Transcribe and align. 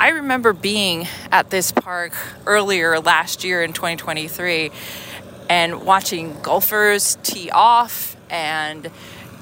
I 0.00 0.10
remember 0.10 0.52
being 0.52 1.08
at 1.32 1.50
this 1.50 1.72
park 1.72 2.12
earlier 2.46 3.00
last 3.00 3.42
year 3.42 3.64
in 3.64 3.72
2023 3.72 4.70
and 5.50 5.82
watching 5.82 6.40
golfers 6.40 7.18
tee 7.24 7.50
off 7.50 8.16
and 8.30 8.92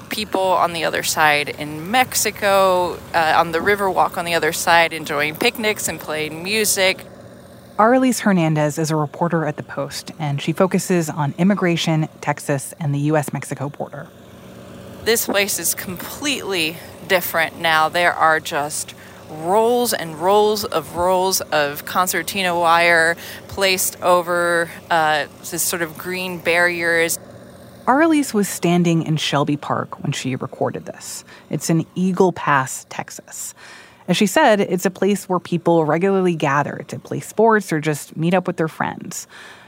people 0.09 0.41
on 0.41 0.73
the 0.73 0.83
other 0.83 1.03
side 1.03 1.49
in 1.49 1.91
Mexico 1.91 2.97
uh, 3.13 3.35
on 3.37 3.51
the 3.51 3.59
Riverwalk 3.59 4.17
on 4.17 4.25
the 4.25 4.33
other 4.33 4.51
side 4.51 4.93
enjoying 4.93 5.35
picnics 5.35 5.87
and 5.87 5.99
playing 5.99 6.41
music. 6.41 7.05
Arelis 7.77 8.21
Hernandez 8.21 8.79
is 8.79 8.89
a 8.89 8.95
reporter 8.95 9.45
at 9.45 9.57
The 9.57 9.63
Post, 9.63 10.09
and 10.17 10.41
she 10.41 10.53
focuses 10.53 11.07
on 11.07 11.35
immigration, 11.37 12.09
Texas, 12.19 12.73
and 12.79 12.95
the 12.95 12.99
U.S. 13.11 13.31
Mexico 13.31 13.69
border. 13.69 14.07
This 15.03 15.27
place 15.27 15.59
is 15.59 15.75
completely 15.75 16.77
different 17.07 17.59
now. 17.59 17.89
There 17.89 18.13
are 18.13 18.39
just 18.39 18.95
rolls 19.29 19.93
and 19.93 20.15
rolls 20.15 20.63
of 20.65 20.95
rolls 20.95 21.41
of 21.41 21.85
concertina 21.85 22.57
wire 22.57 23.15
placed 23.47 24.01
over 24.01 24.69
uh, 24.89 25.27
this 25.49 25.63
sort 25.63 25.81
of 25.81 25.97
green 25.97 26.39
barriers. 26.39 27.19
Arelis 27.85 28.33
was 28.33 28.49
standing 28.49 29.03
in 29.03 29.15
Shelby 29.17 29.55
Park 29.55 30.03
when 30.03 30.11
she 30.11 30.35
recorded 30.35 30.85
this. 30.85 31.23
It's 31.49 31.69
in 31.69 31.85
Eagle 31.95 32.33
Pass, 32.33 32.85
Texas. 32.89 33.53
As 34.07 34.17
she 34.17 34.25
said, 34.25 34.59
it's 34.61 34.85
a 34.85 34.91
place 34.91 35.27
where 35.27 35.39
people 35.39 35.85
regularly 35.85 36.35
gather 36.35 36.83
to 36.87 36.99
play 36.99 37.19
sports 37.19 37.71
or 37.71 37.79
just 37.79 38.15
meet 38.15 38.33
up 38.33 38.47
with 38.47 38.57
their 38.57 38.67
friends. 38.67 39.27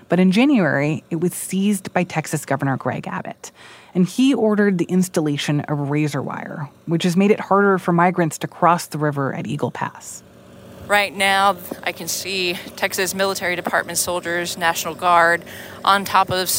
But 0.09 0.19
in 0.19 0.31
January, 0.31 1.03
it 1.09 1.21
was 1.21 1.33
seized 1.33 1.93
by 1.93 2.03
Texas 2.03 2.45
Governor 2.45 2.77
Greg 2.77 3.07
Abbott 3.07 3.51
and 3.99 4.07
he 4.07 4.33
ordered 4.33 4.77
the 4.77 4.85
installation 4.85 5.59
of 5.59 5.89
razor 5.89 6.21
wire, 6.21 6.69
which 6.85 7.03
has 7.03 7.17
made 7.17 7.31
it 7.31 7.39
harder 7.41 7.77
for 7.77 7.91
migrants 7.91 8.37
to 8.37 8.47
cross 8.47 8.87
the 8.87 8.97
river 8.97 9.35
at 9.35 9.45
Eagle 9.45 9.71
Pass. 9.71 10.23
Right 10.87 11.13
now, 11.13 11.57
I 11.83 11.91
can 11.91 12.07
see 12.07 12.53
Texas 12.77 13.13
Military 13.13 13.57
Department 13.57 13.97
soldiers, 13.97 14.57
National 14.57 14.95
Guard, 14.95 15.43
on 15.83 16.05
top 16.05 16.31
of 16.31 16.49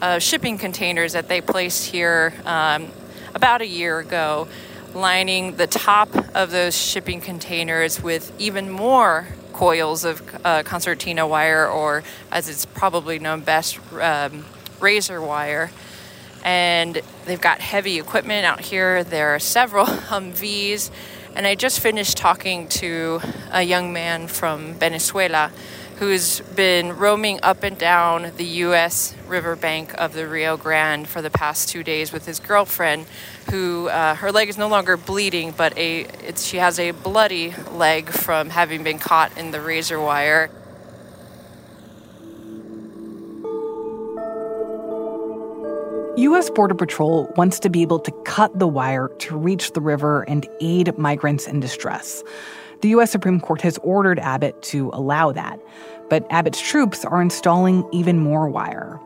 uh, 0.00 0.20
shipping 0.20 0.56
containers 0.56 1.14
that 1.14 1.26
they 1.26 1.40
placed 1.40 1.90
here 1.90 2.32
um, 2.44 2.86
about 3.34 3.60
a 3.60 3.66
year 3.66 3.98
ago, 3.98 4.46
lining 4.94 5.56
the 5.56 5.66
top 5.66 6.14
of 6.36 6.52
those 6.52 6.76
shipping 6.76 7.20
containers 7.20 8.00
with 8.00 8.32
even 8.38 8.70
more 8.70 9.26
coils 9.52 10.04
of 10.04 10.22
uh, 10.44 10.62
concertina 10.62 11.26
wire, 11.26 11.66
or 11.66 12.04
as 12.30 12.48
it's 12.48 12.64
probably 12.64 13.18
known 13.18 13.40
best, 13.40 13.80
um, 13.94 14.44
razor 14.78 15.20
wire 15.20 15.72
and 16.44 17.00
they've 17.24 17.40
got 17.40 17.60
heavy 17.60 17.98
equipment 17.98 18.44
out 18.44 18.60
here. 18.60 19.02
There 19.02 19.34
are 19.34 19.38
several 19.38 19.86
Humvees, 20.10 20.90
and 21.34 21.46
I 21.46 21.54
just 21.54 21.80
finished 21.80 22.18
talking 22.18 22.68
to 22.68 23.20
a 23.50 23.62
young 23.62 23.92
man 23.92 24.28
from 24.28 24.74
Venezuela 24.74 25.50
who's 25.96 26.40
been 26.40 26.96
roaming 26.96 27.38
up 27.42 27.62
and 27.62 27.78
down 27.78 28.32
the 28.36 28.44
U.S. 28.44 29.14
riverbank 29.26 29.94
of 29.94 30.12
the 30.12 30.26
Rio 30.26 30.56
Grande 30.56 31.06
for 31.06 31.22
the 31.22 31.30
past 31.30 31.68
two 31.68 31.84
days 31.84 32.12
with 32.12 32.26
his 32.26 32.40
girlfriend, 32.40 33.06
who 33.50 33.88
uh, 33.88 34.16
her 34.16 34.32
leg 34.32 34.48
is 34.48 34.58
no 34.58 34.68
longer 34.68 34.96
bleeding, 34.96 35.54
but 35.56 35.76
a 35.78 36.06
she 36.36 36.56
has 36.56 36.78
a 36.78 36.90
bloody 36.90 37.54
leg 37.70 38.10
from 38.10 38.50
having 38.50 38.82
been 38.82 38.98
caught 38.98 39.36
in 39.38 39.52
the 39.52 39.60
razor 39.60 40.00
wire. 40.00 40.50
U.S. 46.16 46.48
Border 46.48 46.76
Patrol 46.76 47.28
wants 47.36 47.58
to 47.58 47.68
be 47.68 47.82
able 47.82 47.98
to 47.98 48.12
cut 48.24 48.56
the 48.56 48.68
wire 48.68 49.08
to 49.18 49.36
reach 49.36 49.72
the 49.72 49.80
river 49.80 50.22
and 50.22 50.48
aid 50.60 50.96
migrants 50.96 51.48
in 51.48 51.58
distress. 51.58 52.22
The 52.82 52.90
U.S. 52.90 53.10
Supreme 53.10 53.40
Court 53.40 53.60
has 53.62 53.78
ordered 53.78 54.20
Abbott 54.20 54.62
to 54.62 54.90
allow 54.92 55.32
that, 55.32 55.58
but 56.08 56.24
Abbott's 56.30 56.60
troops 56.60 57.04
are 57.04 57.20
installing 57.20 57.84
even 57.90 58.20
more 58.20 58.48
wire. 58.48 59.00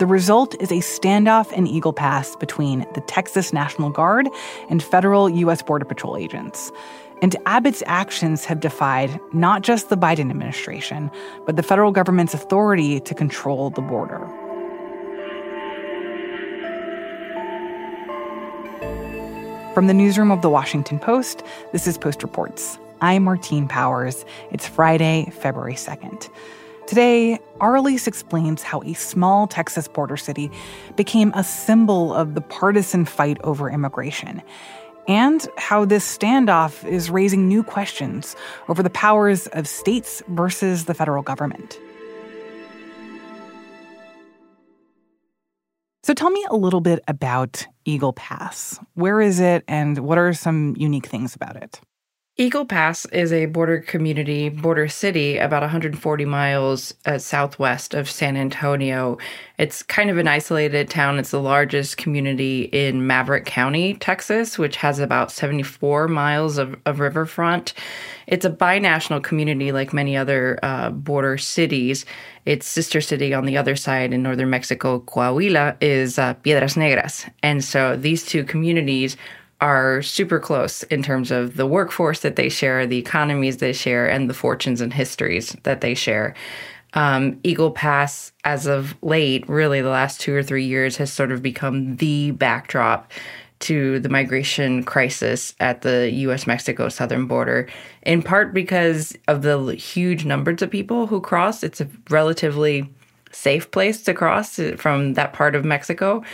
The 0.00 0.06
result 0.06 0.54
is 0.60 0.70
a 0.70 0.80
standoff 0.80 1.50
in 1.52 1.66
Eagle 1.66 1.94
Pass 1.94 2.36
between 2.36 2.80
the 2.94 3.00
Texas 3.02 3.54
National 3.54 3.88
Guard 3.88 4.28
and 4.68 4.82
federal 4.82 5.30
U.S. 5.30 5.62
Border 5.62 5.86
Patrol 5.86 6.14
agents. 6.14 6.70
And 7.22 7.36
Abbott's 7.46 7.82
actions 7.86 8.44
have 8.44 8.60
defied 8.60 9.18
not 9.32 9.62
just 9.62 9.88
the 9.88 9.96
Biden 9.96 10.28
administration, 10.28 11.10
but 11.46 11.56
the 11.56 11.62
federal 11.62 11.90
government's 11.90 12.34
authority 12.34 13.00
to 13.00 13.14
control 13.14 13.70
the 13.70 13.82
border. 13.82 14.28
From 19.74 19.86
the 19.86 19.94
newsroom 19.94 20.32
of 20.32 20.42
the 20.42 20.50
Washington 20.50 20.98
Post, 20.98 21.44
this 21.70 21.86
is 21.86 21.96
Post 21.96 22.24
Reports. 22.24 22.76
I'm 23.00 23.22
Martine 23.22 23.68
Powers. 23.68 24.24
It's 24.50 24.66
Friday, 24.66 25.32
February 25.32 25.74
2nd. 25.74 26.28
Today, 26.88 27.38
Arelis 27.60 28.08
explains 28.08 28.64
how 28.64 28.82
a 28.82 28.94
small 28.94 29.46
Texas 29.46 29.86
border 29.86 30.16
city 30.16 30.50
became 30.96 31.30
a 31.36 31.44
symbol 31.44 32.12
of 32.12 32.34
the 32.34 32.40
partisan 32.40 33.04
fight 33.04 33.38
over 33.44 33.70
immigration, 33.70 34.42
and 35.06 35.46
how 35.56 35.84
this 35.84 36.18
standoff 36.18 36.84
is 36.84 37.08
raising 37.08 37.46
new 37.46 37.62
questions 37.62 38.34
over 38.68 38.82
the 38.82 38.90
powers 38.90 39.46
of 39.48 39.68
states 39.68 40.20
versus 40.26 40.86
the 40.86 40.94
federal 40.94 41.22
government. 41.22 41.78
So 46.02 46.14
tell 46.14 46.30
me 46.30 46.46
a 46.48 46.56
little 46.56 46.80
bit 46.80 47.00
about 47.08 47.66
Eagle 47.84 48.14
Pass. 48.14 48.80
Where 48.94 49.20
is 49.20 49.38
it 49.38 49.64
and 49.68 49.98
what 49.98 50.16
are 50.16 50.32
some 50.32 50.74
unique 50.78 51.06
things 51.06 51.34
about 51.34 51.56
it? 51.56 51.80
Eagle 52.40 52.64
Pass 52.64 53.04
is 53.12 53.34
a 53.34 53.44
border 53.44 53.80
community, 53.80 54.48
border 54.48 54.88
city, 54.88 55.36
about 55.36 55.60
140 55.60 56.24
miles 56.24 56.94
uh, 57.04 57.18
southwest 57.18 57.92
of 57.92 58.10
San 58.10 58.34
Antonio. 58.34 59.18
It's 59.58 59.82
kind 59.82 60.08
of 60.08 60.16
an 60.16 60.26
isolated 60.26 60.88
town. 60.88 61.18
It's 61.18 61.32
the 61.32 61.38
largest 61.38 61.98
community 61.98 62.62
in 62.62 63.06
Maverick 63.06 63.44
County, 63.44 63.92
Texas, 63.92 64.56
which 64.58 64.76
has 64.76 65.00
about 65.00 65.30
74 65.30 66.08
miles 66.08 66.56
of, 66.56 66.76
of 66.86 66.98
riverfront. 66.98 67.74
It's 68.26 68.46
a 68.46 68.50
binational 68.50 69.22
community 69.22 69.70
like 69.70 69.92
many 69.92 70.16
other 70.16 70.58
uh, 70.62 70.88
border 70.88 71.36
cities. 71.36 72.06
Its 72.46 72.66
sister 72.66 73.02
city 73.02 73.34
on 73.34 73.44
the 73.44 73.58
other 73.58 73.76
side 73.76 74.14
in 74.14 74.22
northern 74.22 74.48
Mexico, 74.48 75.00
Coahuila, 75.00 75.76
is 75.82 76.18
uh, 76.18 76.32
Piedras 76.32 76.74
Negras. 76.74 77.30
And 77.42 77.62
so 77.62 77.96
these 77.96 78.24
two 78.24 78.44
communities 78.44 79.18
are 79.60 80.02
super 80.02 80.38
close 80.38 80.82
in 80.84 81.02
terms 81.02 81.30
of 81.30 81.56
the 81.56 81.66
workforce 81.66 82.20
that 82.20 82.36
they 82.36 82.48
share, 82.48 82.86
the 82.86 82.98
economies 82.98 83.58
they 83.58 83.72
share, 83.72 84.08
and 84.08 84.28
the 84.28 84.34
fortunes 84.34 84.80
and 84.80 84.92
histories 84.92 85.56
that 85.64 85.80
they 85.80 85.94
share. 85.94 86.34
Um, 86.94 87.38
Eagle 87.44 87.70
Pass, 87.70 88.32
as 88.44 88.66
of 88.66 88.96
late, 89.02 89.48
really 89.48 89.80
the 89.80 89.90
last 89.90 90.20
two 90.20 90.34
or 90.34 90.42
three 90.42 90.64
years, 90.64 90.96
has 90.96 91.12
sort 91.12 91.30
of 91.30 91.42
become 91.42 91.96
the 91.96 92.32
backdrop 92.32 93.10
to 93.60 94.00
the 94.00 94.08
migration 94.08 94.82
crisis 94.82 95.54
at 95.60 95.82
the 95.82 96.10
US 96.10 96.46
Mexico 96.46 96.88
southern 96.88 97.26
border, 97.26 97.68
in 98.02 98.22
part 98.22 98.54
because 98.54 99.16
of 99.28 99.42
the 99.42 99.74
huge 99.74 100.24
numbers 100.24 100.62
of 100.62 100.70
people 100.70 101.06
who 101.06 101.20
cross. 101.20 101.62
It's 101.62 101.80
a 101.80 101.88
relatively 102.08 102.90
safe 103.30 103.70
place 103.70 104.02
to 104.02 104.14
cross 104.14 104.58
from 104.76 105.14
that 105.14 105.32
part 105.32 105.54
of 105.54 105.64
Mexico 105.64 106.24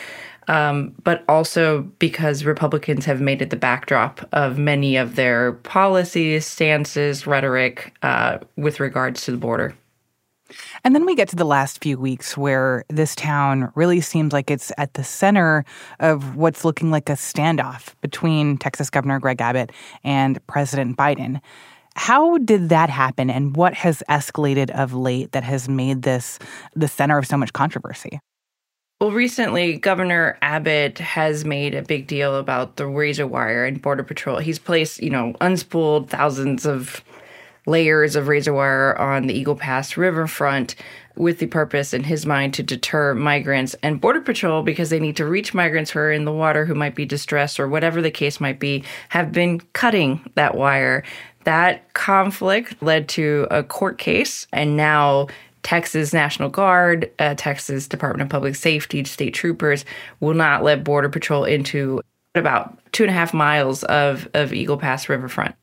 um, 0.49 0.95
but 1.05 1.25
also 1.29 1.83
because 1.99 2.45
Republicans 2.45 3.05
have 3.05 3.21
made 3.21 3.43
it 3.43 3.51
the 3.51 3.57
backdrop 3.57 4.27
of 4.33 4.59
many 4.59 4.97
of 4.97 5.17
their 5.17 5.53
policies, 5.53 6.47
stances, 6.47 7.27
rhetoric 7.27 7.95
uh, 8.03 8.39
with 8.57 8.81
regards 8.81 9.25
to 9.25 9.31
the 9.31 9.37
border. 9.37 9.75
And 10.85 10.95
then 10.95 11.05
we 11.05 11.17
get 11.17 11.29
to 11.31 11.37
the 11.37 11.45
last 11.45 11.83
few 11.83 11.99
weeks 11.99 12.37
where 12.37 12.85
this 12.89 13.17
town 13.17 13.73
really 13.75 14.01
seems 14.01 14.33
like 14.33 14.51
it's 14.51 14.71
at 14.79 14.95
the 14.95 15.03
center 15.03 15.65
of 15.99 16.37
what's 16.37 16.65
looking 16.65 16.91
like 16.91 17.09
a 17.09 17.15
standoff 17.15 17.95
between 18.01 18.57
Texas 18.57 18.89
Governor 18.89 19.19
Greg 19.19 19.41
Abbott 19.41 19.73
and 20.05 20.45
President 20.47 20.97
Biden. 20.97 21.41
How 21.97 22.37
did 22.39 22.69
that 22.69 22.91
happen, 22.91 23.31
and 23.31 23.57
what 23.57 23.73
has 23.73 24.03
escalated 24.09 24.71
of 24.71 24.93
late 24.93 25.33
that 25.33 25.43
has 25.43 25.67
made 25.67 26.03
this 26.03 26.39
the 26.75 26.89
center 26.89 27.17
of 27.17 27.27
so 27.27 27.39
much 27.39 27.55
controversy? 27.55 28.21
Well, 28.99 29.13
recently, 29.13 29.77
Governor 29.77 30.39
Abbott 30.41 30.99
has 31.01 31.45
made 31.45 31.75
a 31.75 31.83
big 31.83 32.07
deal 32.07 32.35
about 32.35 32.77
the 32.77 32.87
razor 32.87 33.27
wire 33.27 33.67
and 33.67 33.83
Border 33.83 34.03
Patrol. 34.03 34.39
He's 34.39 34.59
placed, 34.59 35.03
you 35.03 35.11
know, 35.11 35.35
unspooled 35.39 36.09
thousands 36.09 36.65
of 36.65 37.05
layers 37.67 38.17
of 38.17 38.27
razor 38.27 38.55
wire 38.55 38.99
on 38.99 39.27
the 39.27 39.35
Eagle 39.35 39.55
Pass 39.55 39.99
riverfront 39.99 40.77
with 41.15 41.41
the 41.41 41.47
purpose, 41.47 41.93
in 41.93 42.05
his 42.05 42.25
mind, 42.25 42.55
to 42.55 42.63
deter 42.63 43.13
migrants 43.13 43.77
and 43.83 44.01
Border 44.01 44.23
Patrol 44.23 44.63
because 44.63 44.89
they 44.89 45.01
need 45.01 45.17
to 45.17 45.27
reach 45.27 45.53
migrants 45.53 45.91
who 45.91 45.99
are 45.99 46.11
in 46.11 46.25
the 46.25 46.33
water 46.33 46.65
who 46.65 46.75
might 46.75 46.95
be 46.95 47.05
distressed 47.05 47.61
or 47.61 47.69
whatever 47.69 48.01
the 48.01 48.11
case 48.11 48.41
might 48.41 48.59
be, 48.59 48.83
have 49.11 49.31
been 49.31 49.61
cutting 49.75 50.23
that 50.37 50.55
wire. 50.55 51.05
That 51.45 51.93
conflict 51.93 52.83
led 52.83 53.09
to 53.11 53.47
a 53.51 53.63
court 53.63 53.99
case, 53.99 54.47
and 54.55 54.75
now 54.75 55.29
Texas 55.67 56.13
National 56.13 56.49
Guard, 56.49 57.11
uh, 57.19 57.35
Texas 57.37 57.89
Department 57.89 58.23
of 58.23 58.29
Public 58.29 58.55
Safety, 58.55 59.03
state 59.03 59.35
troopers 59.35 59.85
will 60.21 60.33
not 60.33 60.63
let 60.63 60.85
Border 60.85 61.09
Patrol 61.09 61.43
into 61.43 62.01
about 62.37 62.79
two 62.93 63.03
and 63.03 63.11
a 63.11 63.13
half 63.13 63.35
miles 63.35 63.83
of, 63.83 64.29
of 64.33 64.53
Eagle 64.53 64.77
Pass 64.77 65.09
riverfront. 65.09 65.57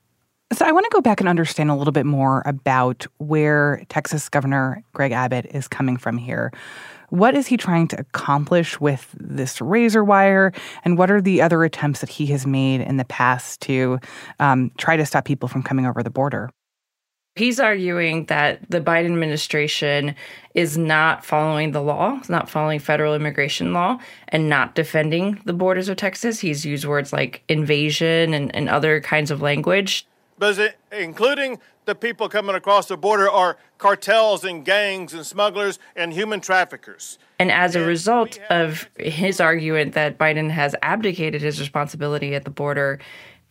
So 0.52 0.66
I 0.66 0.74
want 0.74 0.84
to 0.84 0.90
go 0.94 1.00
back 1.00 1.22
and 1.22 1.30
understand 1.30 1.72
a 1.72 1.76
little 1.76 1.94
bit 1.94 2.06
more 2.06 2.44
about 2.46 3.08
where 3.20 3.82
Texas 3.88 4.28
Governor 4.28 4.84
Greg 4.92 5.14
Abbott 5.14 5.46
is 5.54 5.70
coming 5.70 5.96
from 5.96 6.18
here. 6.18 6.52
What 7.08 7.34
is 7.34 7.48
he 7.48 7.56
trying 7.56 7.88
to 7.88 8.00
accomplish 8.02 8.82
with 8.82 9.10
this 9.18 9.62
razor 9.62 10.04
wire? 10.04 10.52
And 10.84 10.98
what 10.98 11.12
are 11.12 11.22
the 11.22 11.42
other 11.42 11.64
attempts 11.64 12.02
that 12.02 12.10
he 12.10 12.26
has 12.26 12.46
made 12.46 12.82
in 12.82 12.98
the 12.98 13.06
past 13.06 13.62
to 13.62 14.00
um, 14.42 14.70
try 14.78 14.98
to 14.98 15.06
stop 15.06 15.24
people 15.24 15.48
from 15.48 15.64
coming 15.64 15.86
over 15.86 16.04
the 16.04 16.10
border? 16.10 16.50
He's 17.36 17.60
arguing 17.60 18.26
that 18.26 18.60
the 18.70 18.80
Biden 18.80 19.06
administration 19.06 20.14
is 20.54 20.78
not 20.78 21.26
following 21.26 21.72
the 21.72 21.82
law, 21.82 22.22
not 22.30 22.48
following 22.48 22.78
federal 22.78 23.16
immigration 23.16 23.74
law, 23.74 23.98
and 24.30 24.50
not 24.50 24.76
defending 24.76 25.42
the 25.44 25.54
borders 25.54 25.90
of 25.90 25.98
Texas. 25.98 26.42
He's 26.42 26.64
used 26.64 26.86
words 26.86 27.12
like 27.12 27.42
invasion 27.48 28.36
and, 28.36 28.56
and 28.56 28.70
other 28.70 29.02
kinds 29.02 29.32
of 29.32 29.42
language. 29.42 30.06
But 30.38 30.60
it, 30.60 30.78
including 30.92 31.60
the 31.86 31.96
people 31.96 32.30
coming 32.30 32.56
across 32.56 32.86
the 32.86 32.98
border 32.98 33.28
are 33.28 33.58
cartels 33.80 34.44
and 34.44 34.64
gangs 34.64 35.12
and 35.12 35.26
smugglers 35.26 35.80
and 35.96 36.14
human 36.14 36.40
traffickers. 36.40 37.18
And 37.40 37.52
as 37.52 37.76
a 37.76 37.84
result 37.84 38.40
of 38.52 38.88
his 38.98 39.42
argument 39.42 39.94
that 39.94 40.20
Biden 40.20 40.52
has 40.52 40.76
abdicated 40.84 41.42
his 41.42 41.60
responsibility 41.60 42.36
at 42.36 42.46
the 42.46 42.52
border, 42.52 43.00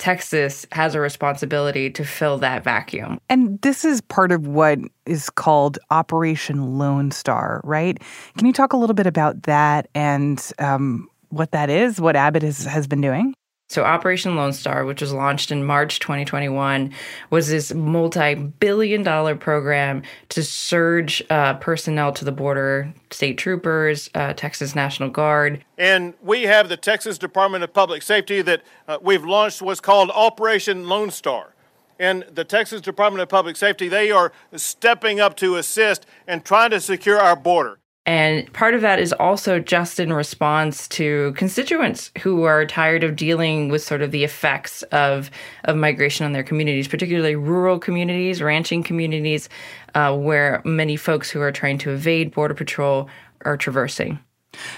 Texas 0.02 0.66
has 0.72 0.96
a 0.96 1.00
responsibility 1.00 1.88
to 1.88 2.04
fill 2.04 2.36
that 2.38 2.64
vacuum. 2.64 3.20
And 3.28 3.62
this 3.62 3.84
is 3.84 4.00
part 4.00 4.32
of 4.32 4.48
what 4.48 4.80
is 5.06 5.30
called 5.30 5.78
Operation 5.92 6.76
Lone 6.76 7.12
Star, 7.12 7.60
right? 7.62 7.96
Can 8.36 8.48
you 8.48 8.52
talk 8.52 8.72
a 8.72 8.76
little 8.76 8.94
bit 8.94 9.06
about 9.06 9.44
that 9.44 9.86
and 9.94 10.44
um, 10.58 11.08
what 11.28 11.52
that 11.52 11.70
is, 11.70 12.00
what 12.00 12.16
Abbott 12.16 12.42
has, 12.42 12.64
has 12.64 12.88
been 12.88 13.00
doing? 13.00 13.32
So, 13.72 13.84
Operation 13.84 14.36
Lone 14.36 14.52
Star, 14.52 14.84
which 14.84 15.00
was 15.00 15.14
launched 15.14 15.50
in 15.50 15.64
March 15.64 15.98
2021, 15.98 16.92
was 17.30 17.48
this 17.48 17.72
multi 17.72 18.34
billion 18.34 19.02
dollar 19.02 19.34
program 19.34 20.02
to 20.28 20.42
surge 20.42 21.22
uh, 21.30 21.54
personnel 21.54 22.12
to 22.12 22.24
the 22.26 22.32
border, 22.32 22.92
state 23.10 23.38
troopers, 23.38 24.10
uh, 24.14 24.34
Texas 24.34 24.74
National 24.74 25.08
Guard. 25.08 25.64
And 25.78 26.12
we 26.20 26.42
have 26.42 26.68
the 26.68 26.76
Texas 26.76 27.16
Department 27.16 27.64
of 27.64 27.72
Public 27.72 28.02
Safety 28.02 28.42
that 28.42 28.62
uh, 28.86 28.98
we've 29.00 29.24
launched 29.24 29.62
what's 29.62 29.80
called 29.80 30.10
Operation 30.10 30.86
Lone 30.86 31.10
Star. 31.10 31.54
And 31.98 32.26
the 32.30 32.44
Texas 32.44 32.82
Department 32.82 33.22
of 33.22 33.30
Public 33.30 33.56
Safety, 33.56 33.88
they 33.88 34.10
are 34.10 34.32
stepping 34.54 35.18
up 35.18 35.34
to 35.38 35.56
assist 35.56 36.04
and 36.26 36.44
trying 36.44 36.72
to 36.72 36.80
secure 36.80 37.18
our 37.18 37.36
border. 37.36 37.78
And 38.04 38.52
part 38.52 38.74
of 38.74 38.80
that 38.80 38.98
is 38.98 39.12
also 39.12 39.60
just 39.60 40.00
in 40.00 40.12
response 40.12 40.88
to 40.88 41.32
constituents 41.36 42.10
who 42.18 42.42
are 42.42 42.66
tired 42.66 43.04
of 43.04 43.14
dealing 43.14 43.68
with 43.68 43.80
sort 43.80 44.02
of 44.02 44.10
the 44.10 44.24
effects 44.24 44.82
of, 44.84 45.30
of 45.64 45.76
migration 45.76 46.26
on 46.26 46.32
their 46.32 46.42
communities, 46.42 46.88
particularly 46.88 47.36
rural 47.36 47.78
communities, 47.78 48.42
ranching 48.42 48.82
communities, 48.82 49.48
uh, 49.94 50.16
where 50.16 50.60
many 50.64 50.96
folks 50.96 51.30
who 51.30 51.40
are 51.40 51.52
trying 51.52 51.78
to 51.78 51.90
evade 51.90 52.32
Border 52.32 52.54
Patrol 52.54 53.08
are 53.44 53.56
traversing. 53.56 54.18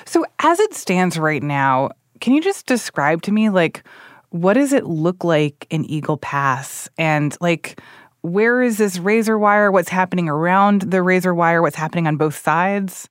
So, 0.05 0.27
as 0.41 0.61
it 0.61 0.75
stands 0.75 1.19
right 1.19 1.43
now, 1.43 1.91
can 2.21 2.35
you 2.35 2.43
just 2.43 2.67
describe 2.67 3.23
to 3.23 3.33
me, 3.33 3.49
like, 3.49 3.83
what 4.31 4.55
does 4.55 4.73
it 4.73 4.85
look 4.85 5.25
like 5.25 5.67
in 5.71 5.85
Eagle 5.87 6.19
Pass? 6.19 6.89
And, 6.99 7.37
like, 7.41 7.81
where 8.21 8.63
is 8.63 8.79
this 8.79 8.99
razor 8.99 9.39
wire? 9.39 9.73
What's 9.73 9.89
happening 9.89 10.29
around 10.29 10.83
the 10.83 11.03
razor 11.03 11.35
wire? 11.35 11.63
What's 11.63 11.77
happening 11.77 12.07
on 12.07 12.17
both 12.17 12.37
sides? 12.37 13.09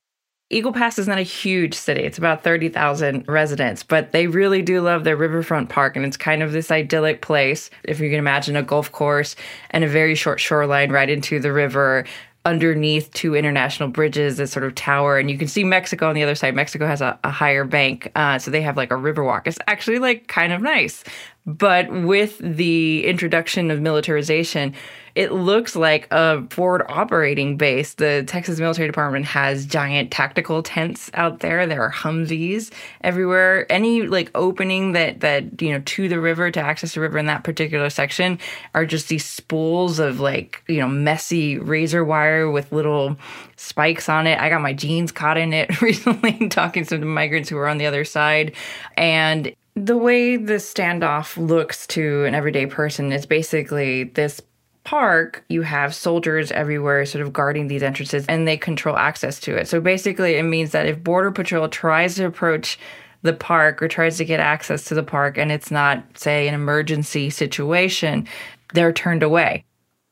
Eagle 0.53 0.71
Pass 0.71 0.99
is 0.99 1.07
not 1.07 1.17
a 1.17 1.23
huge 1.23 1.73
city. 1.73 2.01
It's 2.01 2.17
about 2.17 2.43
30,000 2.43 3.27
residents, 3.27 3.83
but 3.83 4.11
they 4.11 4.27
really 4.27 4.61
do 4.61 4.81
love 4.81 5.03
their 5.03 5.17
riverfront 5.17 5.69
park. 5.69 5.95
And 5.95 6.05
it's 6.05 6.17
kind 6.17 6.43
of 6.43 6.51
this 6.51 6.71
idyllic 6.71 7.21
place. 7.21 7.69
If 7.83 7.99
you 7.99 8.09
can 8.09 8.19
imagine 8.19 8.55
a 8.55 8.63
golf 8.63 8.91
course 8.91 9.35
and 9.71 9.83
a 9.83 9.87
very 9.87 10.15
short 10.15 10.39
shoreline 10.39 10.91
right 10.91 11.09
into 11.09 11.39
the 11.39 11.51
river 11.51 12.05
underneath 12.45 13.11
two 13.13 13.35
international 13.35 13.89
bridges 13.89 14.37
that 14.37 14.47
sort 14.47 14.65
of 14.65 14.75
tower 14.75 15.17
and 15.17 15.31
you 15.31 15.37
can 15.37 15.47
see 15.47 15.63
mexico 15.63 16.09
on 16.09 16.15
the 16.15 16.21
other 16.21 16.35
side 16.35 16.53
mexico 16.53 16.85
has 16.85 16.99
a, 16.99 17.17
a 17.23 17.31
higher 17.31 17.63
bank 17.63 18.11
uh, 18.15 18.37
so 18.37 18.51
they 18.51 18.61
have 18.61 18.75
like 18.75 18.91
a 18.91 18.97
river 18.97 19.23
walk 19.23 19.47
it's 19.47 19.57
actually 19.67 19.97
like 19.97 20.27
kind 20.27 20.51
of 20.51 20.61
nice 20.61 21.05
but 21.45 21.89
with 21.89 22.37
the 22.39 23.05
introduction 23.05 23.71
of 23.71 23.79
militarization 23.79 24.73
it 25.15 25.31
looks 25.31 25.75
like 25.75 26.07
a 26.11 26.47
forward 26.49 26.85
operating 26.89 27.55
base. 27.55 27.93
The 27.93 28.23
Texas 28.25 28.59
Military 28.59 28.87
Department 28.87 29.25
has 29.25 29.65
giant 29.65 30.11
tactical 30.11 30.63
tents 30.63 31.11
out 31.13 31.39
there. 31.41 31.67
There 31.67 31.83
are 31.83 31.91
Humvees 31.91 32.71
everywhere. 33.01 33.71
Any 33.71 34.03
like 34.03 34.31
opening 34.33 34.93
that 34.93 35.19
that 35.19 35.61
you 35.61 35.71
know 35.71 35.81
to 35.85 36.09
the 36.09 36.19
river 36.19 36.49
to 36.49 36.59
access 36.59 36.95
the 36.95 37.01
river 37.01 37.19
in 37.19 37.27
that 37.27 37.43
particular 37.43 37.89
section 37.89 38.39
are 38.73 38.85
just 38.85 39.07
these 39.07 39.25
spools 39.25 39.99
of 39.99 40.19
like 40.19 40.63
you 40.67 40.79
know 40.79 40.87
messy 40.87 41.59
razor 41.59 42.03
wire 42.03 42.49
with 42.49 42.71
little 42.71 43.15
spikes 43.55 44.09
on 44.09 44.25
it. 44.25 44.39
I 44.39 44.49
got 44.49 44.61
my 44.61 44.73
jeans 44.73 45.11
caught 45.11 45.37
in 45.37 45.53
it 45.53 45.81
recently 45.81 46.49
talking 46.49 46.85
to 46.85 46.97
migrants 46.97 47.49
who 47.49 47.55
were 47.55 47.67
on 47.67 47.77
the 47.77 47.85
other 47.85 48.03
side 48.03 48.55
and 48.97 49.53
the 49.75 49.97
way 49.97 50.37
the 50.37 50.53
standoff 50.53 51.35
looks 51.35 51.87
to 51.87 52.25
an 52.25 52.35
everyday 52.35 52.67
person 52.67 53.11
is 53.11 53.25
basically 53.25 54.03
this 54.03 54.39
park, 54.83 55.43
you 55.49 55.61
have 55.61 55.95
soldiers 55.95 56.51
everywhere 56.51 57.05
sort 57.05 57.21
of 57.21 57.33
guarding 57.33 57.67
these 57.67 57.83
entrances 57.83 58.25
and 58.27 58.47
they 58.47 58.57
control 58.57 58.97
access 58.97 59.39
to 59.41 59.55
it. 59.55 59.67
So 59.67 59.79
basically, 59.79 60.35
it 60.35 60.43
means 60.43 60.71
that 60.71 60.85
if 60.85 61.03
Border 61.03 61.31
Patrol 61.31 61.69
tries 61.69 62.15
to 62.15 62.25
approach 62.25 62.77
the 63.21 63.33
park 63.33 63.81
or 63.81 63.87
tries 63.87 64.17
to 64.17 64.25
get 64.25 64.39
access 64.39 64.83
to 64.85 64.95
the 64.95 65.03
park 65.03 65.37
and 65.37 65.51
it's 65.51 65.71
not, 65.71 66.03
say, 66.17 66.47
an 66.47 66.53
emergency 66.53 67.29
situation, 67.29 68.27
they're 68.73 68.91
turned 68.91 69.23
away. 69.23 69.63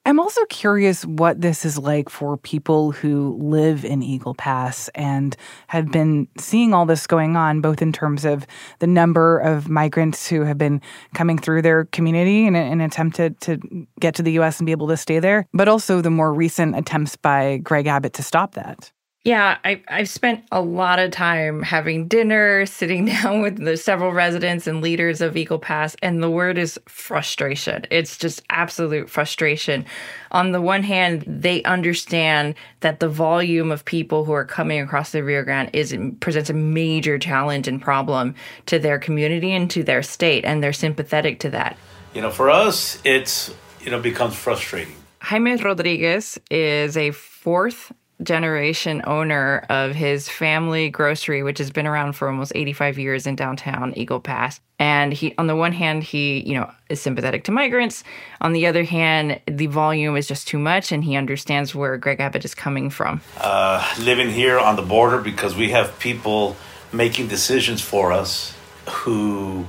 I'm 0.03 0.19
also 0.19 0.43
curious 0.45 1.05
what 1.05 1.41
this 1.41 1.63
is 1.63 1.77
like 1.77 2.09
for 2.09 2.35
people 2.35 2.91
who 2.91 3.37
live 3.39 3.85
in 3.85 4.01
Eagle 4.01 4.33
Pass 4.33 4.89
and 4.95 5.37
have 5.67 5.91
been 5.91 6.27
seeing 6.39 6.73
all 6.73 6.87
this 6.87 7.05
going 7.05 7.35
on, 7.35 7.61
both 7.61 7.83
in 7.83 7.93
terms 7.93 8.25
of 8.25 8.47
the 8.79 8.87
number 8.87 9.37
of 9.37 9.69
migrants 9.69 10.27
who 10.27 10.41
have 10.41 10.57
been 10.57 10.81
coming 11.13 11.37
through 11.37 11.61
their 11.61 11.85
community 11.85 12.47
in, 12.47 12.55
an 12.55 12.81
attempt 12.81 13.17
to, 13.17 13.29
to 13.41 13.59
get 13.99 14.15
to 14.15 14.23
the 14.23 14.31
U.S. 14.33 14.59
and 14.59 14.65
be 14.65 14.71
able 14.71 14.87
to 14.87 14.97
stay 14.97 15.19
there, 15.19 15.47
but 15.53 15.67
also 15.67 16.01
the 16.01 16.09
more 16.09 16.33
recent 16.33 16.75
attempts 16.75 17.15
by 17.15 17.57
Greg 17.57 17.85
Abbott 17.85 18.13
to 18.13 18.23
stop 18.23 18.55
that. 18.55 18.91
Yeah, 19.23 19.59
I, 19.63 19.83
I've 19.87 20.09
spent 20.09 20.43
a 20.51 20.61
lot 20.61 20.97
of 20.97 21.11
time 21.11 21.61
having 21.61 22.07
dinner, 22.07 22.65
sitting 22.65 23.05
down 23.21 23.41
with 23.41 23.63
the 23.63 23.77
several 23.77 24.11
residents 24.11 24.65
and 24.65 24.81
leaders 24.81 25.21
of 25.21 25.37
Eagle 25.37 25.59
Pass, 25.59 25.95
and 26.01 26.23
the 26.23 26.29
word 26.29 26.57
is 26.57 26.79
frustration. 26.87 27.85
It's 27.91 28.17
just 28.17 28.41
absolute 28.49 29.11
frustration. 29.11 29.85
On 30.31 30.53
the 30.53 30.61
one 30.61 30.81
hand, 30.81 31.23
they 31.27 31.61
understand 31.63 32.55
that 32.79 32.99
the 32.99 33.09
volume 33.09 33.71
of 33.71 33.85
people 33.85 34.25
who 34.25 34.31
are 34.31 34.45
coming 34.45 34.81
across 34.81 35.11
the 35.11 35.23
Rio 35.23 35.43
Grande 35.43 35.69
is 35.71 35.95
presents 36.19 36.49
a 36.49 36.53
major 36.53 37.19
challenge 37.19 37.67
and 37.67 37.79
problem 37.79 38.33
to 38.65 38.79
their 38.79 38.97
community 38.97 39.51
and 39.51 39.69
to 39.69 39.83
their 39.83 40.01
state, 40.01 40.45
and 40.45 40.63
they're 40.63 40.73
sympathetic 40.73 41.39
to 41.41 41.51
that. 41.51 41.77
You 42.15 42.21
know, 42.21 42.31
for 42.31 42.49
us, 42.49 42.99
it's 43.03 43.53
you 43.81 43.91
know 43.91 43.99
becomes 43.99 44.35
frustrating. 44.35 44.95
Jaime 45.21 45.55
Rodriguez 45.57 46.39
is 46.49 46.97
a 46.97 47.11
fourth 47.11 47.91
generation 48.23 49.01
owner 49.05 49.65
of 49.69 49.95
his 49.95 50.29
family 50.29 50.89
grocery, 50.89 51.43
which 51.43 51.57
has 51.57 51.71
been 51.71 51.87
around 51.87 52.13
for 52.13 52.27
almost 52.27 52.51
85 52.53 52.99
years 52.99 53.27
in 53.27 53.35
downtown 53.35 53.93
Eagle 53.95 54.19
Pass. 54.19 54.59
And 54.79 55.13
he, 55.13 55.33
on 55.37 55.47
the 55.47 55.55
one 55.55 55.73
hand, 55.73 56.03
he, 56.03 56.39
you 56.47 56.55
know, 56.55 56.71
is 56.89 57.01
sympathetic 57.01 57.43
to 57.45 57.51
migrants. 57.51 58.03
On 58.41 58.53
the 58.53 58.65
other 58.67 58.83
hand, 58.83 59.39
the 59.45 59.67
volume 59.67 60.17
is 60.17 60.27
just 60.27 60.47
too 60.47 60.57
much, 60.57 60.91
and 60.91 61.03
he 61.03 61.15
understands 61.15 61.75
where 61.75 61.97
Greg 61.97 62.19
Abbott 62.19 62.45
is 62.45 62.55
coming 62.55 62.89
from. 62.89 63.21
Uh, 63.37 63.87
living 63.99 64.31
here 64.31 64.59
on 64.59 64.75
the 64.75 64.81
border 64.81 65.19
because 65.19 65.55
we 65.55 65.69
have 65.69 65.99
people 65.99 66.55
making 66.91 67.27
decisions 67.27 67.81
for 67.81 68.11
us 68.11 68.55
who 68.89 69.65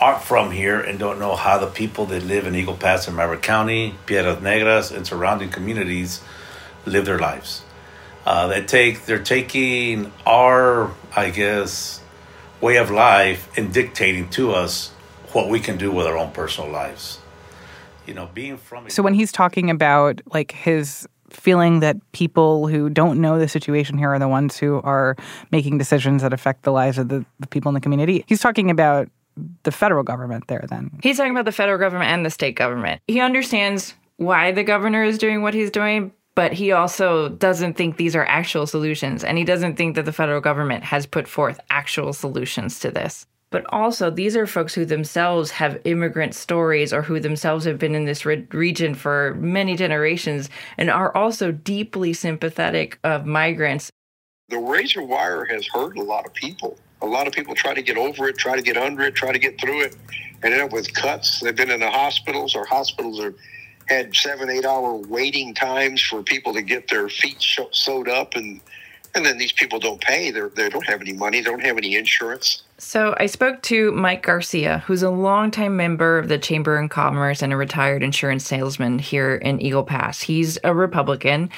aren't 0.00 0.22
from 0.22 0.50
here 0.50 0.80
and 0.80 0.98
don't 0.98 1.18
know 1.18 1.36
how 1.36 1.58
the 1.58 1.66
people 1.66 2.06
that 2.06 2.24
live 2.24 2.46
in 2.46 2.54
Eagle 2.54 2.76
Pass 2.76 3.06
and 3.08 3.16
Maverick 3.16 3.42
County, 3.42 3.94
Piedras 4.06 4.38
Negras, 4.38 4.94
and 4.94 5.06
surrounding 5.06 5.48
communities 5.48 6.20
live 6.84 7.04
their 7.06 7.18
lives. 7.18 7.62
Uh, 8.26 8.48
they 8.48 8.60
take 8.60 9.06
they're 9.06 9.22
taking 9.22 10.12
our, 10.26 10.90
I 11.14 11.30
guess, 11.30 12.02
way 12.60 12.76
of 12.76 12.90
life 12.90 13.48
and 13.56 13.72
dictating 13.72 14.28
to 14.30 14.52
us 14.52 14.88
what 15.32 15.48
we 15.48 15.60
can 15.60 15.78
do 15.78 15.92
with 15.92 16.06
our 16.06 16.18
own 16.18 16.32
personal 16.32 16.68
lives. 16.68 17.20
You 18.04 18.14
know, 18.14 18.28
being 18.34 18.56
from 18.56 18.90
So 18.90 19.02
when 19.02 19.14
he's 19.14 19.30
talking 19.30 19.70
about 19.70 20.20
like 20.34 20.50
his 20.50 21.06
feeling 21.30 21.80
that 21.80 21.96
people 22.12 22.66
who 22.66 22.90
don't 22.90 23.20
know 23.20 23.38
the 23.38 23.48
situation 23.48 23.98
here 23.98 24.10
are 24.10 24.18
the 24.18 24.28
ones 24.28 24.56
who 24.56 24.80
are 24.82 25.16
making 25.52 25.78
decisions 25.78 26.22
that 26.22 26.32
affect 26.32 26.62
the 26.62 26.72
lives 26.72 26.98
of 26.98 27.08
the, 27.08 27.24
the 27.40 27.46
people 27.46 27.68
in 27.68 27.74
the 27.74 27.80
community. 27.80 28.24
He's 28.26 28.40
talking 28.40 28.70
about 28.70 29.08
the 29.64 29.72
federal 29.72 30.02
government 30.02 30.48
there 30.48 30.64
then. 30.68 30.98
He's 31.02 31.16
talking 31.16 31.32
about 31.32 31.44
the 31.44 31.52
federal 31.52 31.78
government 31.78 32.10
and 32.10 32.24
the 32.24 32.30
state 32.30 32.56
government. 32.56 33.02
He 33.06 33.20
understands 33.20 33.94
why 34.16 34.52
the 34.52 34.64
governor 34.64 35.04
is 35.04 35.18
doing 35.18 35.42
what 35.42 35.52
he's 35.52 35.70
doing, 35.70 36.12
but 36.36 36.52
he 36.52 36.70
also 36.70 37.30
doesn't 37.30 37.74
think 37.74 37.96
these 37.96 38.14
are 38.14 38.26
actual 38.26 38.66
solutions. 38.66 39.24
And 39.24 39.38
he 39.38 39.44
doesn't 39.44 39.74
think 39.74 39.96
that 39.96 40.04
the 40.04 40.12
federal 40.12 40.42
government 40.42 40.84
has 40.84 41.06
put 41.06 41.26
forth 41.26 41.58
actual 41.70 42.12
solutions 42.12 42.78
to 42.80 42.90
this. 42.90 43.26
But 43.50 43.64
also, 43.70 44.10
these 44.10 44.36
are 44.36 44.46
folks 44.46 44.74
who 44.74 44.84
themselves 44.84 45.50
have 45.52 45.80
immigrant 45.84 46.34
stories 46.34 46.92
or 46.92 47.00
who 47.00 47.20
themselves 47.20 47.64
have 47.64 47.78
been 47.78 47.94
in 47.94 48.04
this 48.04 48.26
re- 48.26 48.46
region 48.52 48.94
for 48.94 49.34
many 49.38 49.76
generations 49.76 50.50
and 50.76 50.90
are 50.90 51.16
also 51.16 51.52
deeply 51.52 52.12
sympathetic 52.12 52.98
of 53.02 53.24
migrants. 53.24 53.90
The 54.50 54.58
razor 54.58 55.02
wire 55.04 55.44
has 55.46 55.66
hurt 55.68 55.96
a 55.96 56.02
lot 56.02 56.26
of 56.26 56.34
people. 56.34 56.76
A 57.00 57.06
lot 57.06 57.26
of 57.26 57.32
people 57.32 57.54
try 57.54 57.72
to 57.72 57.82
get 57.82 57.96
over 57.96 58.28
it, 58.28 58.36
try 58.36 58.56
to 58.56 58.62
get 58.62 58.76
under 58.76 59.02
it, 59.04 59.14
try 59.14 59.32
to 59.32 59.38
get 59.38 59.58
through 59.60 59.82
it, 59.82 59.96
and 60.42 60.52
end 60.52 60.62
up 60.62 60.72
with 60.72 60.92
cuts. 60.92 61.40
They've 61.40 61.56
been 61.56 61.70
in 61.70 61.80
the 61.80 61.90
hospitals. 61.90 62.54
or 62.54 62.66
hospitals 62.66 63.20
are 63.20 63.34
had 63.88 64.14
seven, 64.14 64.50
eight 64.50 64.64
hour 64.64 64.94
waiting 64.94 65.54
times 65.54 66.02
for 66.02 66.22
people 66.22 66.52
to 66.54 66.62
get 66.62 66.88
their 66.88 67.08
feet 67.08 67.44
sewed 67.70 68.08
up, 68.08 68.34
and 68.34 68.60
and 69.14 69.24
then 69.24 69.38
these 69.38 69.52
people 69.52 69.78
don't 69.78 70.00
pay. 70.00 70.30
They 70.30 70.42
they 70.54 70.68
don't 70.68 70.86
have 70.86 71.00
any 71.00 71.12
money. 71.12 71.40
They 71.40 71.50
don't 71.50 71.62
have 71.62 71.78
any 71.78 71.96
insurance. 71.96 72.62
So 72.78 73.16
I 73.18 73.24
spoke 73.24 73.62
to 73.62 73.90
Mike 73.92 74.22
Garcia, 74.22 74.82
who's 74.86 75.02
a 75.02 75.08
longtime 75.08 75.76
member 75.76 76.18
of 76.18 76.28
the 76.28 76.36
Chamber 76.36 76.78
of 76.78 76.90
Commerce 76.90 77.40
and 77.40 77.50
a 77.50 77.56
retired 77.56 78.02
insurance 78.02 78.44
salesman 78.44 78.98
here 78.98 79.34
in 79.36 79.62
Eagle 79.62 79.84
Pass. 79.84 80.20
He's 80.20 80.58
a 80.62 80.74
Republican 80.74 81.48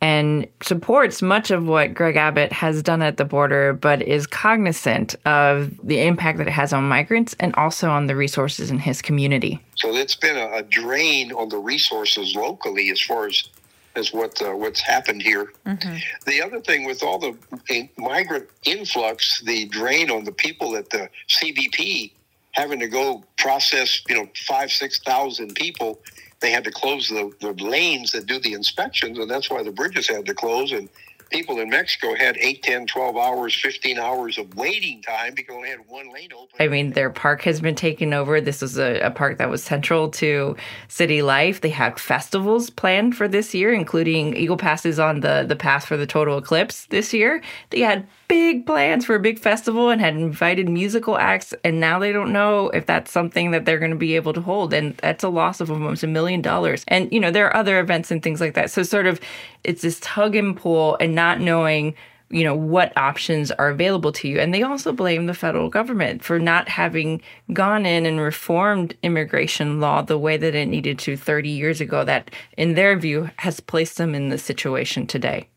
and 0.00 0.46
supports 0.62 1.22
much 1.22 1.50
of 1.50 1.66
what 1.66 1.94
Greg 1.94 2.16
Abbott 2.16 2.52
has 2.52 2.82
done 2.82 3.02
at 3.02 3.16
the 3.16 3.24
border, 3.24 3.72
but 3.72 4.02
is 4.02 4.26
cognizant 4.26 5.14
of 5.24 5.74
the 5.82 6.00
impact 6.00 6.38
that 6.38 6.46
it 6.46 6.52
has 6.52 6.72
on 6.72 6.84
migrants 6.84 7.34
and 7.40 7.54
also 7.56 7.90
on 7.90 8.06
the 8.06 8.16
resources 8.16 8.70
in 8.70 8.78
his 8.78 9.00
community. 9.00 9.60
So 9.76 9.94
it's 9.94 10.16
been 10.16 10.36
a, 10.36 10.58
a 10.58 10.62
drain 10.62 11.32
on 11.32 11.48
the 11.48 11.58
resources 11.58 12.34
locally 12.34 12.90
as 12.90 13.00
far 13.00 13.26
as 13.26 13.48
as 13.96 14.12
what 14.12 14.40
uh, 14.42 14.50
what's 14.52 14.80
happened 14.80 15.22
here. 15.22 15.52
Mm-hmm. 15.64 15.96
The 16.26 16.42
other 16.42 16.60
thing 16.60 16.84
with 16.84 17.02
all 17.02 17.18
the 17.18 17.88
migrant 17.96 18.48
influx, 18.64 19.40
the 19.40 19.66
drain 19.66 20.10
on 20.10 20.24
the 20.24 20.32
people 20.32 20.76
at 20.76 20.90
the 20.90 21.08
CBP 21.28 22.12
having 22.52 22.78
to 22.80 22.88
go 22.88 23.24
process, 23.38 24.02
you 24.08 24.14
know, 24.14 24.28
five 24.46 24.70
six 24.70 25.00
thousand 25.00 25.54
people 25.54 26.00
they 26.46 26.52
had 26.52 26.62
to 26.62 26.70
close 26.70 27.08
the, 27.08 27.32
the 27.40 27.52
lanes 27.60 28.12
that 28.12 28.26
do 28.26 28.38
the 28.38 28.52
inspections, 28.52 29.18
and 29.18 29.28
that's 29.28 29.50
why 29.50 29.64
the 29.64 29.72
bridges 29.72 30.08
had 30.08 30.24
to 30.26 30.34
close. 30.34 30.70
And 30.70 30.88
people 31.30 31.58
in 31.58 31.68
Mexico 31.68 32.14
had 32.14 32.36
8, 32.36 32.62
10, 32.62 32.86
12 32.86 33.16
hours, 33.16 33.54
15 33.54 33.98
hours 33.98 34.38
of 34.38 34.54
waiting 34.56 35.02
time 35.02 35.34
because 35.34 35.56
they 35.62 35.70
had 35.70 35.88
one 35.88 36.12
lane 36.12 36.30
open. 36.32 36.48
I 36.60 36.68
mean, 36.68 36.92
their 36.92 37.10
park 37.10 37.42
has 37.42 37.60
been 37.60 37.74
taken 37.74 38.12
over. 38.12 38.40
This 38.40 38.62
was 38.62 38.78
a, 38.78 39.00
a, 39.00 39.10
park 39.10 39.38
that 39.38 39.48
was 39.48 39.62
central 39.62 40.10
to 40.10 40.56
city 40.88 41.22
life. 41.22 41.60
They 41.60 41.70
had 41.70 41.98
festivals 41.98 42.70
planned 42.70 43.16
for 43.16 43.28
this 43.28 43.54
year, 43.54 43.72
including 43.72 44.36
Eagle 44.36 44.56
Passes 44.56 44.98
on 44.98 45.20
the, 45.20 45.44
the 45.46 45.56
path 45.56 45.86
for 45.86 45.96
the 45.96 46.06
total 46.06 46.38
eclipse 46.38 46.86
this 46.86 47.12
year. 47.12 47.42
They 47.70 47.80
had 47.80 48.06
big 48.28 48.66
plans 48.66 49.04
for 49.04 49.14
a 49.14 49.20
big 49.20 49.38
festival 49.38 49.90
and 49.90 50.00
had 50.00 50.14
invited 50.14 50.68
musical 50.68 51.16
acts, 51.16 51.54
and 51.64 51.80
now 51.80 51.98
they 51.98 52.12
don't 52.12 52.32
know 52.32 52.68
if 52.70 52.86
that's 52.86 53.10
something 53.10 53.52
that 53.52 53.64
they're 53.64 53.78
going 53.78 53.90
to 53.90 53.96
be 53.96 54.16
able 54.16 54.32
to 54.32 54.40
hold. 54.40 54.72
And 54.72 54.96
that's 54.98 55.24
a 55.24 55.28
loss 55.28 55.60
of 55.60 55.70
almost 55.70 56.02
a 56.02 56.06
million 56.06 56.40
dollars. 56.42 56.84
And, 56.88 57.12
you 57.12 57.20
know, 57.20 57.30
there 57.30 57.46
are 57.46 57.56
other 57.56 57.80
events 57.80 58.10
and 58.10 58.22
things 58.22 58.40
like 58.40 58.54
that. 58.54 58.70
So, 58.70 58.82
sort 58.82 59.06
of, 59.06 59.20
it's 59.66 59.82
this 59.82 60.00
tug 60.00 60.34
and 60.36 60.56
pull 60.56 60.96
and 61.00 61.14
not 61.14 61.40
knowing 61.40 61.94
you 62.28 62.42
know 62.42 62.56
what 62.56 62.96
options 62.96 63.50
are 63.52 63.68
available 63.68 64.10
to 64.12 64.28
you. 64.28 64.40
And 64.40 64.52
they 64.52 64.62
also 64.62 64.92
blame 64.92 65.26
the 65.26 65.34
federal 65.34 65.68
government 65.68 66.24
for 66.24 66.38
not 66.38 66.68
having 66.68 67.22
gone 67.52 67.86
in 67.86 68.04
and 68.04 68.20
reformed 68.20 68.96
immigration 69.02 69.80
law 69.80 70.02
the 70.02 70.18
way 70.18 70.36
that 70.36 70.54
it 70.54 70.66
needed 70.66 70.98
to 71.00 71.16
30 71.16 71.48
years 71.48 71.80
ago 71.80 72.04
that 72.04 72.30
in 72.56 72.74
their 72.74 72.98
view 72.98 73.30
has 73.36 73.60
placed 73.60 73.98
them 73.98 74.14
in 74.14 74.28
the 74.28 74.38
situation 74.38 75.06
today 75.06 75.48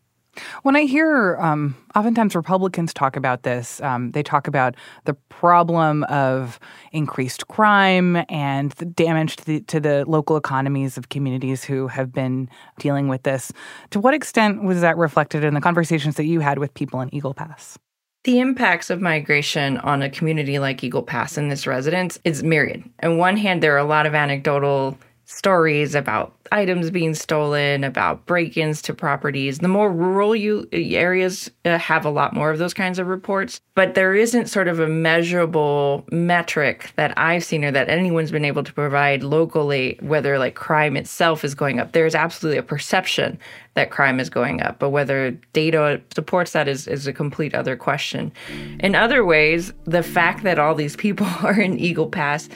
when 0.64 0.76
I 0.76 0.84
hear 0.84 1.38
um, 1.38 1.76
oftentimes 1.96 2.36
Republicans 2.36 2.94
talk 2.94 3.16
about 3.16 3.44
this, 3.44 3.82
um, 3.82 4.12
they 4.12 4.24
talk 4.24 4.48
about 4.48 4.76
the 5.06 5.14
problem 5.14 6.04
of 6.06 6.60
increased 6.92 7.48
crime 7.48 8.24
and 8.30 8.72
the 8.74 8.86
damage 8.86 9.36
to 9.38 9.46
the, 9.46 9.62
to 9.62 9.80
the 9.80 10.06
local 10.08 10.38
economies 10.38 10.98
of 10.98 11.10
communities 11.10 11.64
who 11.64 11.88
have 11.88 12.12
been 12.12 12.50
dealing 12.78 13.08
with 13.08 13.24
this. 13.24 13.52
To 13.92 14.00
what 14.00 14.14
extent 14.14 14.64
was 14.64 14.82
that 14.82 14.98
reflected 14.98 15.44
in 15.44 15.54
the 15.54 15.62
conversations 15.62 16.16
that 16.16 16.26
you 16.26 16.40
had 16.40 16.60
with 16.60 16.74
people 16.74 17.02
in 17.02 17.14
Eagle 17.14 17.34
Pass? 17.34 17.78
The 18.26 18.40
impacts 18.40 18.90
of 18.90 19.00
migration 19.00 19.78
on 19.78 20.02
a 20.02 20.10
community 20.10 20.60
like 20.60 20.84
Eagle 20.84 21.04
Pass 21.04 21.38
and 21.38 21.50
its 21.52 21.66
residents 21.66 22.20
is 22.26 22.44
myriad. 22.44 22.84
On 23.02 23.18
one 23.18 23.38
hand, 23.38 23.64
there 23.64 23.74
are 23.76 23.78
a 23.78 23.86
lot 23.86 24.06
of 24.06 24.14
anecdotal 24.14 24.98
stories 25.30 25.94
about 25.94 26.34
items 26.52 26.90
being 26.90 27.14
stolen, 27.14 27.84
about 27.84 28.26
break-ins 28.26 28.82
to 28.82 28.96
properties. 28.96 29.60
The 29.60 29.68
more 29.68 29.92
rural 29.92 30.36
you 30.36 30.68
areas 30.72 31.52
uh, 31.66 31.78
have 31.78 32.04
a 32.04 32.10
lot 32.10 32.34
more 32.34 32.50
of 32.50 32.58
those 32.58 32.74
kinds 32.74 32.98
of 32.98 33.06
reports, 33.06 33.62
but 33.76 33.94
there 33.94 34.16
isn't 34.16 34.48
sort 34.48 34.68
of 34.68 34.80
a 34.80 34.88
measurable 34.88 36.04
metric 36.12 36.92
that 36.96 37.16
I've 37.16 37.44
seen 37.44 37.64
or 37.64 37.72
that 37.72 37.90
anyone's 37.90 38.32
been 38.32 38.44
able 38.44 38.64
to 38.64 38.74
provide 38.74 39.22
locally 39.22 40.00
whether 40.02 40.40
like 40.40 40.56
crime 40.56 40.98
itself 40.98 41.46
is 41.46 41.54
going 41.54 41.80
up. 41.80 41.92
There's 41.92 42.16
absolutely 42.16 42.58
a 42.58 42.64
perception 42.64 43.38
that 43.76 43.92
crime 43.92 44.20
is 44.20 44.32
going 44.32 44.64
up, 44.64 44.80
but 44.80 44.90
whether 44.90 45.32
data 45.54 46.02
supports 46.14 46.54
that 46.54 46.68
is 46.68 46.88
is 46.88 47.06
a 47.06 47.14
complete 47.14 47.54
other 47.54 47.78
question. 47.78 48.32
In 48.80 48.96
other 48.96 49.24
ways, 49.24 49.72
the 49.86 50.02
fact 50.02 50.44
that 50.44 50.58
all 50.58 50.74
these 50.74 50.96
people 50.96 51.28
are 51.44 51.60
in 51.60 51.78
Eagle 51.78 52.08
Pass 52.08 52.50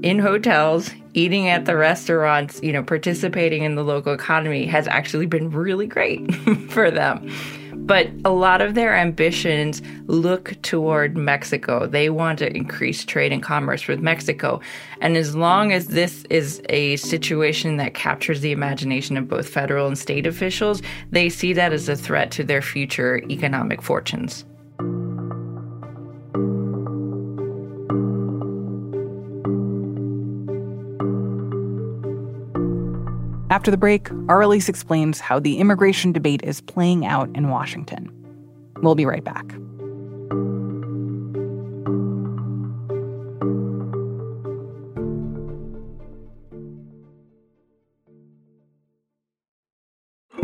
in 0.00 0.18
hotels, 0.18 0.90
eating 1.14 1.48
at 1.48 1.66
the 1.66 1.76
restaurants, 1.76 2.60
you 2.62 2.72
know, 2.72 2.82
participating 2.82 3.62
in 3.62 3.74
the 3.74 3.84
local 3.84 4.12
economy 4.12 4.66
has 4.66 4.88
actually 4.88 5.26
been 5.26 5.50
really 5.50 5.86
great 5.86 6.34
for 6.70 6.90
them. 6.90 7.30
But 7.74 8.08
a 8.24 8.30
lot 8.30 8.60
of 8.62 8.74
their 8.74 8.94
ambitions 8.94 9.82
look 10.06 10.54
toward 10.62 11.16
Mexico. 11.16 11.86
They 11.86 12.10
want 12.10 12.38
to 12.38 12.56
increase 12.56 13.04
trade 13.04 13.32
and 13.32 13.42
commerce 13.42 13.88
with 13.88 14.00
Mexico. 14.00 14.60
And 15.00 15.16
as 15.16 15.34
long 15.34 15.72
as 15.72 15.88
this 15.88 16.24
is 16.30 16.62
a 16.68 16.96
situation 16.96 17.78
that 17.78 17.94
captures 17.94 18.40
the 18.40 18.52
imagination 18.52 19.16
of 19.16 19.26
both 19.26 19.48
federal 19.48 19.88
and 19.88 19.98
state 19.98 20.26
officials, 20.26 20.80
they 21.10 21.28
see 21.28 21.52
that 21.54 21.72
as 21.72 21.88
a 21.88 21.96
threat 21.96 22.30
to 22.32 22.44
their 22.44 22.62
future 22.62 23.20
economic 23.28 23.82
fortunes. 23.82 24.44
After 33.52 33.70
the 33.70 33.76
break, 33.76 34.04
Arelis 34.28 34.70
explains 34.70 35.20
how 35.20 35.38
the 35.38 35.58
immigration 35.58 36.10
debate 36.10 36.40
is 36.42 36.62
playing 36.62 37.04
out 37.04 37.28
in 37.34 37.50
Washington. 37.50 38.10
We'll 38.80 38.94
be 38.94 39.04
right 39.04 39.22
back. 39.22 39.44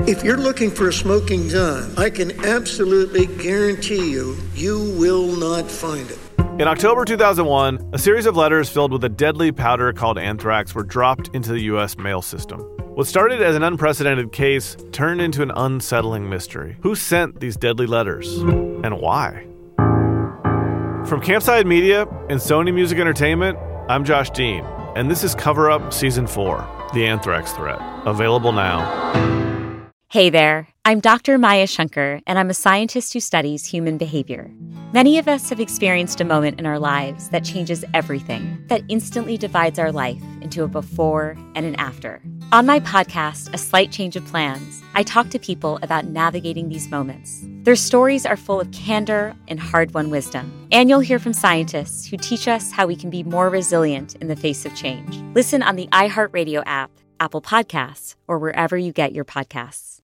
If 0.07 0.23
you're 0.23 0.37
looking 0.37 0.71
for 0.71 0.89
a 0.89 0.93
smoking 0.93 1.49
gun, 1.49 1.95
I 1.97 2.11
can 2.11 2.45
absolutely 2.45 3.25
guarantee 3.25 4.11
you, 4.11 4.37
you 4.55 4.95
will 4.99 5.35
not 5.35 5.71
find 5.71 6.11
it. 6.11 6.19
In 6.61 6.69
October 6.69 7.07
2001, 7.07 7.91
a 7.95 7.99
series 7.99 8.27
of 8.27 8.37
letters 8.37 8.69
filled 8.69 8.93
with 8.93 9.03
a 9.03 9.09
deadly 9.09 9.51
powder 9.51 9.95
called 9.95 10.19
anthrax 10.19 10.75
were 10.75 10.83
dropped 10.83 11.29
into 11.33 11.53
the 11.53 11.61
U.S. 11.73 11.97
mail 11.97 12.21
system. 12.21 12.78
What 12.99 13.07
started 13.07 13.41
as 13.41 13.55
an 13.55 13.63
unprecedented 13.63 14.33
case 14.33 14.77
turned 14.91 15.21
into 15.21 15.41
an 15.41 15.53
unsettling 15.55 16.29
mystery. 16.29 16.79
Who 16.81 16.97
sent 16.97 17.39
these 17.39 17.57
deadly 17.57 17.87
letters? 17.87 18.39
And 18.39 18.99
why? 18.99 19.47
From 21.07 21.21
Campside 21.21 21.65
Media 21.65 22.09
and 22.29 22.41
Sony 22.41 22.75
Music 22.75 22.99
Entertainment, 22.99 23.57
I'm 23.89 24.05
Josh 24.05 24.31
Dean, 24.31 24.65
and 24.97 25.09
this 25.09 25.23
is 25.23 25.37
Cover 25.37 25.71
Up 25.71 25.93
Season 25.93 26.27
4 26.27 26.89
The 26.93 27.07
Anthrax 27.07 27.53
Threat. 27.53 27.79
Available 28.05 28.51
now. 28.51 28.83
Hey 30.09 30.29
there, 30.29 30.67
I'm 30.85 30.99
Dr. 30.99 31.39
Maya 31.39 31.69
Shankar, 31.69 32.21
and 32.27 32.37
I'm 32.37 32.51
a 32.51 32.55
scientist 32.55 33.13
who 33.13 33.21
studies 33.21 33.65
human 33.65 33.97
behavior. 33.97 34.51
Many 34.93 35.19
of 35.19 35.29
us 35.29 35.51
have 35.51 35.61
experienced 35.61 36.21
a 36.21 36.25
moment 36.25 36.59
in 36.59 36.67
our 36.67 36.81
lives 36.81 37.29
that 37.29 37.45
changes 37.45 37.85
everything, 37.95 38.59
that 38.67 38.83
instantly 38.89 39.37
divides 39.37 39.79
our 39.79 39.93
life 39.93 40.21
into 40.41 40.65
a 40.65 40.69
before 40.69 41.37
and 41.55 41.65
an 41.65 41.77
after. 41.77 42.21
On 42.51 42.65
my 42.65 42.81
podcast, 42.81 43.53
A 43.53 43.59
Slight 43.59 43.93
Change 43.93 44.17
of 44.17 44.25
Plans, 44.25 44.83
I 44.95 45.03
talk 45.03 45.29
to 45.29 45.39
people 45.39 45.79
about 45.83 46.07
navigating 46.07 46.71
these 46.71 46.89
moments. 46.89 47.45
Their 47.65 47.77
stories 47.77 48.25
are 48.25 48.39
full 48.39 48.59
of 48.59 48.73
candor 48.73 49.37
and 49.49 49.61
hard 49.61 49.93
won 49.93 50.09
wisdom. 50.09 50.67
And 50.73 50.89
you'll 50.89 51.01
hear 51.01 51.19
from 51.19 51.35
scientists 51.35 52.07
who 52.07 52.17
teach 52.17 52.49
us 52.49 52.73
how 52.73 52.87
we 52.87 52.97
can 52.97 53.11
be 53.11 53.23
more 53.23 53.51
resilient 53.51 54.15
in 54.15 54.29
the 54.29 54.35
face 54.35 54.65
of 54.65 54.75
change. 54.75 55.17
Listen 55.35 55.63
on 55.63 55.77
the 55.77 55.89
iHeartRadio 55.89 56.63
app, 56.65 56.91
Apple 57.21 57.43
Podcasts, 57.43 58.15
or 58.27 58.39
wherever 58.39 58.79
you 58.79 58.93
get 58.93 59.13
your 59.13 59.27
podcasts. 59.27 60.01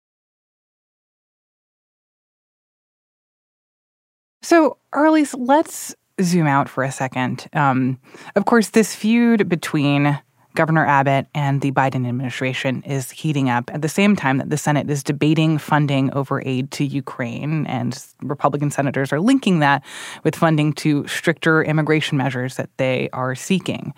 So, 4.40 4.78
Arelis, 4.94 5.34
let's 5.38 5.94
zoom 6.22 6.46
out 6.46 6.70
for 6.70 6.84
a 6.84 6.90
second. 6.90 7.48
Um, 7.52 8.00
of 8.34 8.46
course, 8.46 8.70
this 8.70 8.94
feud 8.94 9.46
between 9.46 10.18
Governor 10.54 10.84
Abbott 10.84 11.26
and 11.34 11.60
the 11.60 11.70
Biden 11.70 12.06
administration 12.08 12.82
is 12.82 13.10
heating 13.10 13.48
up 13.48 13.70
at 13.72 13.82
the 13.82 13.88
same 13.88 14.16
time 14.16 14.38
that 14.38 14.50
the 14.50 14.56
Senate 14.56 14.90
is 14.90 15.02
debating 15.02 15.58
funding 15.58 16.12
over 16.12 16.42
aid 16.44 16.70
to 16.72 16.84
Ukraine, 16.84 17.66
and 17.66 18.04
Republican 18.22 18.70
senators 18.70 19.12
are 19.12 19.20
linking 19.20 19.60
that 19.60 19.84
with 20.24 20.34
funding 20.34 20.72
to 20.74 21.06
stricter 21.06 21.62
immigration 21.62 22.18
measures 22.18 22.56
that 22.56 22.70
they 22.78 23.08
are 23.12 23.34
seeking. 23.34 23.94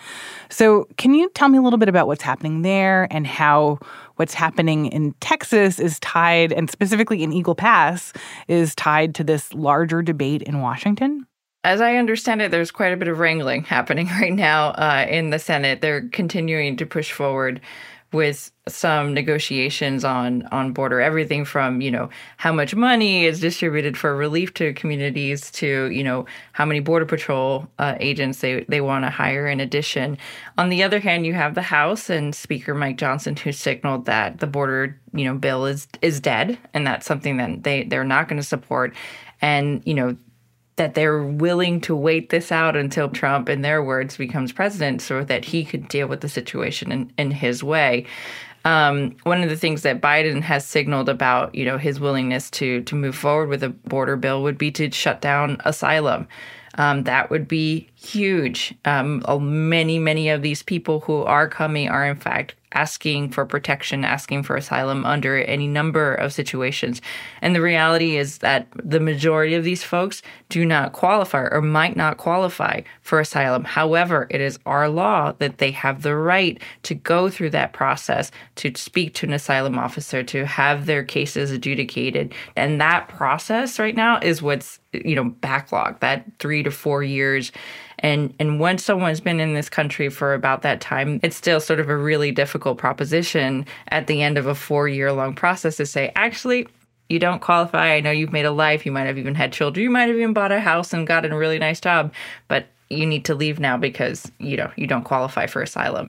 So, 0.50 0.87
can 0.99 1.14
you 1.14 1.30
tell 1.30 1.49
me 1.49 1.59
a 1.59 1.62
little 1.62 1.78
bit 1.78 1.88
about 1.88 2.06
what's 2.06 2.23
happening 2.23 2.62
there 2.62 3.09
and 3.11 3.26
how 3.26 3.78
what's 4.16 4.35
happening 4.35 4.87
in 4.87 5.14
Texas 5.21 5.78
is 5.78 5.99
tied, 6.00 6.52
and 6.52 6.71
specifically 6.71 7.23
in 7.23 7.32
Eagle 7.32 7.54
Pass, 7.54 8.12
is 8.47 8.75
tied 8.75 9.14
to 9.14 9.25
this 9.25 9.52
larger 9.54 10.02
debate 10.02 10.42
in 10.42 10.61
Washington? 10.61 11.26
As 11.64 11.81
I 11.81 11.97
understand 11.97 12.42
it, 12.42 12.50
there's 12.50 12.73
quite 12.73 12.92
a 12.92 12.97
bit 12.97 13.09
of 13.09 13.19
wrangling 13.19 13.64
happening 13.64 14.07
right 14.21 14.33
now 14.33 14.71
uh, 14.71 15.07
in 15.09 15.31
the 15.31 15.38
Senate. 15.38 15.81
They're 15.81 16.09
continuing 16.09 16.76
to 16.76 16.87
push 16.87 17.12
forward 17.12 17.61
with 18.12 18.52
some 18.69 19.14
negotiations 19.14 20.04
on 20.04 20.42
on 20.52 20.73
border 20.73 21.00
everything 21.00 21.45
from 21.45 21.81
you 21.81 21.90
know 21.90 22.11
how 22.37 22.52
much 22.52 22.75
money 22.75 23.25
is 23.25 23.40
distributed 23.40 23.97
for 23.97 24.14
relief 24.14 24.52
to 24.54 24.73
communities 24.75 25.50
to 25.50 25.90
you 25.90 26.04
know 26.04 26.26
how 26.52 26.64
many 26.64 26.78
border 26.78 27.07
patrol 27.07 27.66
uh, 27.78 27.97
agents 27.99 28.40
they 28.40 28.64
they 28.69 28.81
want 28.81 29.04
to 29.04 29.11
hire 29.11 29.49
in 29.49 29.61
addition 29.61 30.16
on 30.59 30.69
the 30.69 30.83
other 30.83 31.00
hand 31.00 31.26
you 31.26 31.33
have 31.33 31.54
the 31.54 31.62
house 31.62 32.11
and 32.11 32.35
speaker 32.35 32.75
mike 32.75 32.99
johnson 32.99 33.35
who 33.35 33.50
signaled 33.50 34.04
that 34.04 34.38
the 34.38 34.47
border 34.47 35.00
you 35.14 35.25
know 35.25 35.35
bill 35.35 35.64
is 35.64 35.88
is 36.02 36.21
dead 36.21 36.57
and 36.75 36.87
that's 36.87 37.07
something 37.07 37.38
that 37.38 37.64
they 37.64 37.83
they're 37.85 38.04
not 38.04 38.28
going 38.28 38.40
to 38.40 38.47
support 38.47 38.95
and 39.40 39.83
you 39.87 39.95
know 39.95 40.14
that 40.82 40.94
they're 40.94 41.22
willing 41.22 41.80
to 41.80 41.94
wait 41.94 42.30
this 42.30 42.50
out 42.50 42.74
until 42.74 43.08
Trump, 43.08 43.48
in 43.48 43.62
their 43.62 43.84
words, 43.84 44.16
becomes 44.16 44.50
president 44.50 45.00
so 45.00 45.22
that 45.22 45.44
he 45.44 45.64
could 45.64 45.86
deal 45.86 46.08
with 46.08 46.22
the 46.22 46.28
situation 46.28 46.90
in, 46.90 47.12
in 47.16 47.30
his 47.30 47.62
way. 47.62 48.04
Um, 48.64 49.14
one 49.22 49.44
of 49.44 49.48
the 49.48 49.56
things 49.56 49.82
that 49.82 50.00
Biden 50.00 50.42
has 50.42 50.66
signaled 50.66 51.08
about, 51.08 51.54
you 51.54 51.64
know, 51.64 51.78
his 51.78 52.00
willingness 52.00 52.50
to 52.52 52.82
to 52.82 52.96
move 52.96 53.14
forward 53.14 53.48
with 53.48 53.62
a 53.62 53.68
border 53.68 54.16
bill 54.16 54.42
would 54.42 54.58
be 54.58 54.72
to 54.72 54.90
shut 54.90 55.20
down 55.20 55.58
asylum. 55.64 56.26
Um, 56.74 57.04
that 57.04 57.30
would 57.30 57.46
be 57.46 57.88
huge. 58.02 58.75
Um, 58.85 59.23
many, 59.40 59.99
many 59.99 60.28
of 60.28 60.42
these 60.42 60.62
people 60.62 61.00
who 61.00 61.23
are 61.23 61.49
coming 61.49 61.88
are 61.88 62.06
in 62.06 62.16
fact 62.16 62.54
asking 62.75 63.30
for 63.30 63.44
protection, 63.44 64.04
asking 64.04 64.42
for 64.42 64.56
asylum 64.56 65.04
under 65.04 65.38
any 65.38 65.66
number 65.66 66.14
of 66.14 66.32
situations. 66.32 67.00
And 67.40 67.54
the 67.54 67.61
reality 67.61 68.16
is 68.16 68.38
that 68.38 68.66
the 68.75 69.00
majority 69.00 69.54
of 69.54 69.64
these 69.64 69.82
folks 69.82 70.23
do 70.49 70.64
not 70.64 70.92
qualify 70.92 71.49
or 71.50 71.61
might 71.61 71.97
not 71.97 72.16
qualify 72.16 72.80
for 73.02 73.21
asylum. 73.21 73.64
However, 73.64 74.26
it 74.30 74.40
is 74.40 74.59
our 74.66 74.88
law 74.88 75.32
that 75.38 75.59
they 75.59 75.71
have 75.73 76.02
the 76.02 76.16
right 76.16 76.61
to 76.85 76.94
go 76.94 77.28
through 77.28 77.50
that 77.50 77.73
process, 77.73 78.30
to 78.56 78.73
speak 78.75 79.14
to 79.14 79.26
an 79.26 79.32
asylum 79.32 79.78
officer, 79.78 80.23
to 80.23 80.47
have 80.47 80.87
their 80.87 81.04
cases 81.04 81.50
adjudicated. 81.50 82.35
And 82.56 82.80
that 82.80 83.09
process 83.09 83.78
right 83.78 83.97
now 83.97 84.18
is 84.21 84.42
what's, 84.42 84.80
you 84.92 85.14
know, 85.14 85.25
backlog, 85.25 86.00
that 86.00 86.25
three 86.38 86.62
to 86.62 86.71
four 86.71 87.02
years 87.02 87.52
and 88.02 88.35
and 88.38 88.61
once 88.61 88.85
someone's 88.85 89.21
been 89.21 89.40
in 89.40 89.54
this 89.54 89.68
country 89.68 90.09
for 90.09 90.35
about 90.35 90.62
that 90.62 90.80
time, 90.80 91.21
it's 91.23 91.37
still 91.37 91.61
sort 91.61 91.80
of 91.80 91.88
a 91.88 91.97
really 91.97 92.32
difficult 92.32 92.78
proposition 92.78 93.64
at 93.88 94.09
the 94.09 94.23
end 94.23 94.37
of 94.37 94.47
a 94.47 94.54
four 94.54 94.88
year 94.88 95.12
long 95.12 95.35
process 95.35 95.76
to 95.76 95.87
say, 95.87 96.12
actually, 96.16 96.67
you 97.08 97.19
don't 97.19 97.41
qualify. 97.41 97.95
I 97.95 98.00
know 98.00 98.10
you've 98.10 98.32
made 98.32 98.45
a 98.45 98.50
life. 98.50 98.84
You 98.84 98.93
might 98.93 99.06
have 99.06 99.19
even 99.19 99.34
had 99.34 99.52
children. 99.52 99.84
You 99.84 99.91
might 99.91 100.08
have 100.08 100.17
even 100.17 100.32
bought 100.32 100.52
a 100.52 100.60
house 100.60 100.93
and 100.93 101.06
gotten 101.06 101.32
a 101.32 101.38
really 101.38 101.58
nice 101.58 101.80
job, 101.80 102.12
but 102.49 102.67
you 102.88 103.06
need 103.06 103.25
to 103.26 103.34
leave 103.34 103.58
now 103.58 103.76
because 103.76 104.30
you 104.38 104.56
know 104.56 104.71
you 104.76 104.86
don't 104.86 105.04
qualify 105.04 105.47
for 105.47 105.62
asylum. 105.62 106.08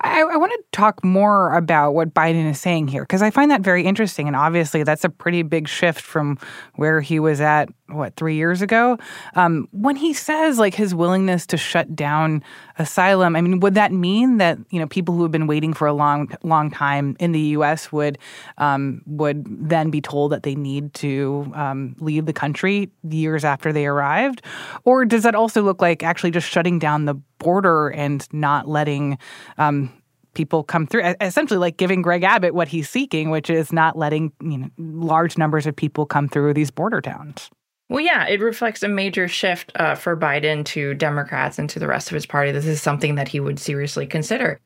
I, 0.00 0.20
I 0.22 0.36
want 0.36 0.52
to 0.52 0.62
talk 0.72 1.04
more 1.04 1.54
about 1.54 1.92
what 1.92 2.14
Biden 2.14 2.48
is 2.50 2.60
saying 2.60 2.88
here 2.88 3.02
because 3.02 3.22
I 3.22 3.30
find 3.30 3.50
that 3.50 3.60
very 3.60 3.84
interesting. 3.84 4.26
And 4.26 4.36
obviously, 4.36 4.82
that's 4.82 5.04
a 5.04 5.08
pretty 5.08 5.42
big 5.42 5.68
shift 5.68 6.00
from 6.00 6.38
where 6.76 7.00
he 7.00 7.20
was 7.20 7.40
at, 7.40 7.68
what, 7.88 8.16
three 8.16 8.36
years 8.36 8.62
ago? 8.62 8.98
Um, 9.34 9.68
when 9.72 9.96
he 9.96 10.12
says 10.12 10.58
like 10.58 10.74
his 10.74 10.94
willingness 10.94 11.46
to 11.46 11.56
shut 11.56 11.96
down 11.96 12.42
asylum, 12.78 13.34
I 13.34 13.40
mean, 13.40 13.60
would 13.60 13.74
that 13.74 13.92
mean 13.92 14.38
that, 14.38 14.58
you 14.70 14.78
know, 14.78 14.86
people 14.86 15.14
who 15.14 15.22
have 15.22 15.32
been 15.32 15.46
waiting 15.46 15.72
for 15.72 15.86
a 15.86 15.92
long, 15.92 16.30
long 16.42 16.70
time 16.70 17.16
in 17.18 17.32
the 17.32 17.40
U.S. 17.40 17.90
would, 17.90 18.18
um, 18.58 19.02
would 19.06 19.46
then 19.68 19.90
be 19.90 20.00
told 20.00 20.32
that 20.32 20.42
they 20.42 20.54
need 20.54 20.94
to 20.94 21.50
um, 21.54 21.96
leave 21.98 22.26
the 22.26 22.32
country 22.32 22.90
years 23.08 23.44
after 23.44 23.72
they 23.72 23.86
arrived? 23.86 24.42
Or 24.84 25.04
does 25.04 25.22
that 25.22 25.34
also 25.34 25.62
look 25.62 25.80
like 25.80 26.02
actually 26.02 26.30
just 26.30 26.48
shutting 26.48 26.78
down 26.78 27.06
the 27.06 27.16
border 27.38 27.88
and 27.88 28.26
not 28.32 28.68
letting 28.68 29.18
um, 29.58 29.92
people 30.34 30.62
come 30.62 30.86
through. 30.86 31.14
Essentially, 31.20 31.58
like 31.58 31.76
giving 31.76 32.02
Greg 32.02 32.22
Abbott 32.22 32.54
what 32.54 32.68
he's 32.68 32.88
seeking, 32.88 33.30
which 33.30 33.50
is 33.50 33.72
not 33.72 33.96
letting 33.96 34.32
you 34.40 34.58
know 34.58 34.70
large 34.78 35.38
numbers 35.38 35.66
of 35.66 35.74
people 35.74 36.06
come 36.06 36.28
through 36.28 36.54
these 36.54 36.70
border 36.70 37.00
towns. 37.00 37.50
Well, 37.90 38.00
yeah, 38.00 38.26
it 38.26 38.40
reflects 38.40 38.82
a 38.82 38.88
major 38.88 39.28
shift 39.28 39.72
uh, 39.74 39.94
for 39.94 40.16
Biden 40.16 40.64
to 40.66 40.92
Democrats 40.94 41.58
and 41.58 41.70
to 41.70 41.78
the 41.78 41.86
rest 41.86 42.10
of 42.10 42.14
his 42.14 42.26
party. 42.26 42.52
This 42.52 42.66
is 42.66 42.82
something 42.82 43.14
that 43.14 43.28
he 43.28 43.40
would 43.40 43.58
seriously 43.58 44.06
consider. 44.06 44.60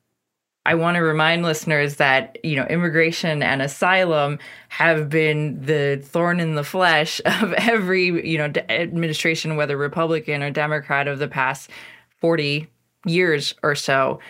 I 0.65 0.75
want 0.77 0.97
to 0.97 1.01
remind 1.01 1.43
listeners 1.43 1.97
that, 1.97 2.39
you 2.45 2.55
know, 2.55 2.65
immigration 2.67 3.43
and 3.43 3.61
asylum 3.61 4.39
have 4.69 5.09
been 5.09 5.61
the 5.65 6.01
thorn 6.05 6.39
in 6.39 6.55
the 6.55 6.63
flesh 6.65 7.21
of 7.25 7.53
every, 7.55 8.29
you 8.29 8.39
know, 8.39 8.53
administration, 8.69 9.57
whether 9.57 9.77
Republican 9.77 10.43
or 10.43 10.51
Democrat 10.51 11.09
of 11.09 11.19
the 11.19 11.29
past 11.29 11.71
40 12.23 12.69
years 13.05 13.55
or 13.63 13.75
so. 13.75 14.21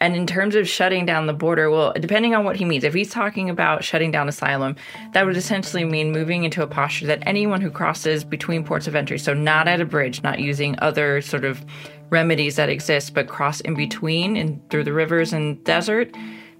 And 0.00 0.14
in 0.14 0.28
terms 0.28 0.54
of 0.54 0.68
shutting 0.68 1.06
down 1.06 1.26
the 1.26 1.32
border, 1.32 1.70
well, 1.70 1.92
depending 1.98 2.32
on 2.32 2.44
what 2.44 2.54
he 2.54 2.64
means, 2.64 2.84
if 2.84 2.94
he's 2.94 3.10
talking 3.10 3.50
about 3.50 3.82
shutting 3.82 4.12
down 4.12 4.28
asylum, 4.28 4.76
that 5.12 5.26
would 5.26 5.36
essentially 5.36 5.84
mean 5.84 6.12
moving 6.12 6.44
into 6.44 6.62
a 6.62 6.68
posture 6.68 7.06
that 7.06 7.22
anyone 7.26 7.60
who 7.60 7.70
crosses 7.70 8.22
between 8.22 8.62
ports 8.62 8.86
of 8.86 8.94
entry, 8.94 9.18
so 9.18 9.34
not 9.34 9.66
at 9.66 9.80
a 9.80 9.84
bridge, 9.84 10.22
not 10.22 10.38
using 10.38 10.76
other 10.78 11.20
sort 11.20 11.44
of 11.44 11.64
remedies 12.10 12.54
that 12.56 12.68
exist, 12.68 13.12
but 13.12 13.26
cross 13.26 13.60
in 13.62 13.74
between 13.74 14.36
and 14.36 14.60
through 14.70 14.84
the 14.84 14.92
rivers 14.92 15.32
and 15.32 15.64
desert, 15.64 16.14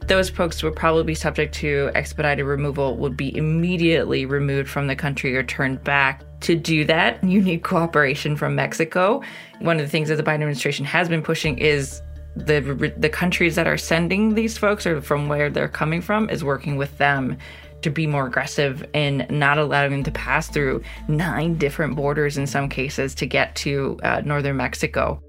those 0.08 0.30
folks 0.30 0.62
would 0.62 0.74
probably 0.74 1.04
be 1.04 1.14
subject 1.14 1.54
to 1.56 1.90
expedited 1.94 2.44
removal, 2.44 2.96
would 2.96 3.16
be 3.16 3.36
immediately 3.36 4.26
removed 4.26 4.68
from 4.68 4.86
the 4.86 4.96
country 4.96 5.36
or 5.36 5.42
turned 5.42 5.84
back. 5.84 6.22
To 6.40 6.54
do 6.54 6.84
that, 6.86 7.22
you 7.22 7.40
need 7.40 7.62
cooperation 7.62 8.36
from 8.36 8.54
Mexico. 8.54 9.22
One 9.60 9.78
of 9.78 9.86
the 9.86 9.90
things 9.90 10.08
that 10.08 10.16
the 10.16 10.22
Biden 10.22 10.34
administration 10.34 10.84
has 10.84 11.08
been 11.08 11.22
pushing 11.22 11.58
is 11.58 12.02
the 12.36 12.92
the 12.96 13.08
countries 13.08 13.56
that 13.56 13.66
are 13.66 13.76
sending 13.76 14.34
these 14.34 14.56
folks 14.56 14.86
or 14.86 15.00
from 15.00 15.28
where 15.28 15.50
they're 15.50 15.68
coming 15.68 16.00
from 16.00 16.30
is 16.30 16.44
working 16.44 16.76
with 16.76 16.96
them 16.98 17.36
to 17.82 17.90
be 17.90 18.06
more 18.06 18.26
aggressive 18.26 18.84
in 18.92 19.26
not 19.30 19.58
allowing 19.58 19.90
them 19.90 20.04
to 20.04 20.10
pass 20.10 20.48
through 20.48 20.82
nine 21.08 21.56
different 21.58 21.96
borders 21.96 22.36
in 22.38 22.46
some 22.46 22.68
cases 22.68 23.14
to 23.16 23.26
get 23.26 23.54
to 23.56 23.98
uh, 24.02 24.20
northern 24.24 24.56
Mexico. 24.56 25.22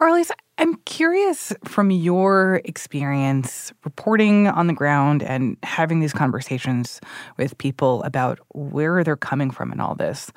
Arelis, 0.00 0.30
I'm 0.60 0.74
curious 0.86 1.52
from 1.64 1.92
your 1.92 2.60
experience 2.64 3.72
reporting 3.84 4.48
on 4.48 4.66
the 4.66 4.72
ground 4.72 5.22
and 5.22 5.56
having 5.62 6.00
these 6.00 6.12
conversations 6.12 7.00
with 7.36 7.56
people 7.58 8.02
about 8.02 8.40
where 8.54 9.04
they're 9.04 9.14
coming 9.14 9.52
from 9.52 9.70
in 9.70 9.78
all 9.78 9.94
this. 9.94 10.32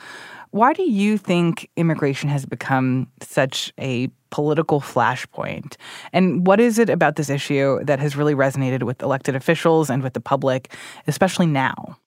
Why 0.51 0.73
do 0.73 0.83
you 0.83 1.17
think 1.17 1.71
immigration 1.75 2.29
has 2.29 2.45
become 2.45 3.07
such 3.23 3.73
a 3.79 4.09
political 4.29 4.79
flashpoint? 4.79 5.75
And 6.13 6.45
what 6.45 6.59
is 6.59 6.77
it 6.77 6.91
about 6.91 7.15
this 7.15 7.31
issue 7.31 7.83
that 7.85 7.99
has 7.99 8.15
really 8.15 8.35
resonated 8.35 8.83
with 8.83 9.01
elected 9.01 9.35
officials 9.35 9.89
and 9.89 10.03
with 10.03 10.13
the 10.13 10.21
public, 10.21 10.71
especially 11.07 11.47
now? 11.47 11.97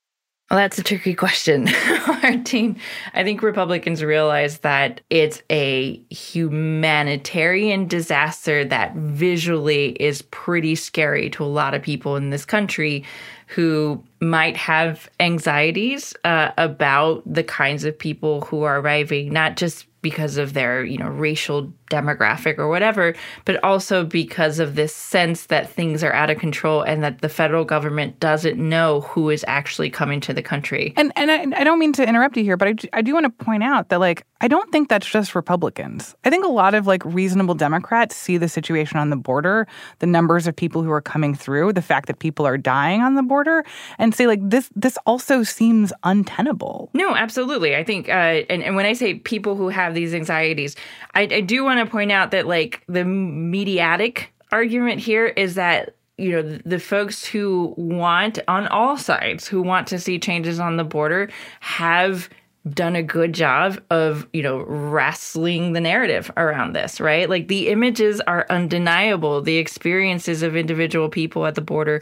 Well, 0.55 0.62
that's 0.62 0.79
a 0.79 0.85
tricky 0.85 1.14
question, 1.14 1.69
Martine. 2.23 2.79
I 3.12 3.25
think 3.25 3.43
Republicans 3.43 4.05
realize 4.05 4.59
that 4.59 5.01
it's 5.11 5.43
a 5.51 5.97
humanitarian 6.11 7.88
disaster 7.88 8.64
that 8.67 8.95
visually 8.95 9.97
is 9.99 10.23
pretty 10.23 10.77
scary 10.77 11.29
to 11.31 11.43
a 11.43 11.47
lot 11.47 11.75
of 11.75 11.83
people 11.83 12.14
in 12.14 12.31
this 12.31 12.45
country 12.45 13.05
who 13.49 14.01
might 14.21 14.57
have 14.57 15.11
anxieties 15.19 16.14
uh, 16.23 16.53
about 16.57 17.25
the 17.27 17.43
kinds 17.43 17.83
of 17.83 17.99
people 17.99 18.43
who 18.43 18.62
are 18.62 18.79
arriving, 18.79 19.33
not 19.33 19.57
just 19.57 19.87
because 20.05 20.37
of 20.37 20.53
their, 20.53 20.85
you 20.85 20.99
know, 20.99 21.09
racial 21.09 21.73
demographic 21.90 22.59
or 22.59 22.69
whatever, 22.69 23.14
but 23.47 23.62
also 23.64 24.05
because 24.05 24.59
of 24.59 24.75
this 24.75 24.95
sense 24.95 25.47
that 25.47 25.71
things 25.71 26.05
are 26.05 26.12
out 26.12 26.29
of 26.29 26.38
control 26.38 26.83
and 26.83 27.03
that 27.03 27.23
the 27.23 27.29
federal 27.29 27.64
government 27.64 28.21
doesn't 28.21 28.59
know 28.59 29.01
who 29.01 29.31
is 29.31 29.45
actually 29.49 29.88
coming 29.88 30.21
to 30.21 30.35
the 30.35 30.43
country. 30.43 30.93
And 30.97 31.11
and 31.17 31.31
I, 31.31 31.61
I 31.61 31.64
don't 31.64 31.79
mean 31.79 31.95
to 31.95 32.07
interrupt 32.07 32.37
you 32.37 32.45
here, 32.45 32.59
but 32.59 32.69
I, 32.69 32.99
I 32.99 33.03
do 33.03 33.14
want 33.14 33.25
to 33.25 33.45
point 33.45 33.64
out 33.64 33.88
that 33.88 33.99
like 33.99 34.27
I 34.40 34.49
don't 34.49 34.71
think 34.71 34.90
that's 34.90 35.11
just 35.11 35.35
Republicans. 35.35 36.14
I 36.25 36.29
think 36.29 36.45
a 36.45 36.49
lot 36.49 36.75
of 36.75 36.87
like 36.87 37.03
reasonable 37.07 37.55
Democrats 37.55 38.14
see 38.14 38.37
the 38.37 38.49
situation 38.49 38.99
on 38.99 39.09
the 39.09 39.17
border, 39.17 39.67
the 40.01 40.07
numbers 40.07 40.47
of 40.47 40.55
people 40.55 40.83
who 40.83 40.90
are 40.90 41.01
coming 41.01 41.35
through, 41.35 41.73
the 41.73 41.81
fact 41.81 42.09
that 42.09 42.19
people 42.19 42.47
are 42.47 42.59
dying 42.59 43.01
on 43.01 43.14
the 43.14 43.23
border, 43.23 43.64
and 43.99 44.14
say 44.14 44.27
like 44.27 44.40
this 44.43 44.69
this 44.77 44.99
also 45.07 45.43
seems 45.43 45.95
untenable. 46.03 46.90
No, 46.93 47.14
absolutely. 47.14 47.75
I 47.75 47.85
think, 47.85 48.11
uh, 48.11 48.45
and 48.51 48.62
and 48.62 48.77
when 48.77 48.85
I 48.85 48.93
say 48.93 49.14
people 49.14 49.57
who 49.57 49.71
have 49.71 49.94
these 49.95 50.15
anxieties, 50.15 50.77
I, 51.15 51.23
I 51.23 51.41
do 51.41 51.65
want 51.65 51.81
to 51.81 51.91
point 51.91 52.13
out 52.13 52.31
that 52.33 52.47
like 52.47 52.83
the 52.89 53.05
mediatic 53.05 54.33
argument 54.53 55.01
here 55.01 55.27
is 55.27 55.55
that 55.57 55.97
you 56.17 56.31
know 56.31 56.59
the 56.65 56.79
folks 56.79 57.25
who 57.25 57.75
want 57.77 58.39
on 58.47 58.69
all 58.69 58.97
sides 58.97 59.49
who 59.49 59.63
want 59.63 59.89
to 59.89 59.99
see 59.99 60.19
changes 60.19 60.61
on 60.61 60.77
the 60.77 60.85
border 60.85 61.29
have 61.61 62.29
done 62.71 62.97
a 62.97 63.03
good 63.03 63.35
job 63.35 63.79
of, 63.91 64.27
you 64.33 64.43
know, 64.43 64.61
wrestling 64.61 65.75
the 65.75 65.81
narrative 65.81 66.31
around 66.37 66.73
this, 66.73 66.99
right? 66.99 67.29
Like 67.29 67.49
the 67.49 67.69
images 67.69 68.21
are 68.23 68.47
undeniable. 68.49 69.43
The 69.43 69.59
experiences 69.59 70.43
of 70.43 70.57
individual 70.57 71.11
people 71.11 71.45
at 71.47 71.57
the 71.57 71.61
border 71.61 72.01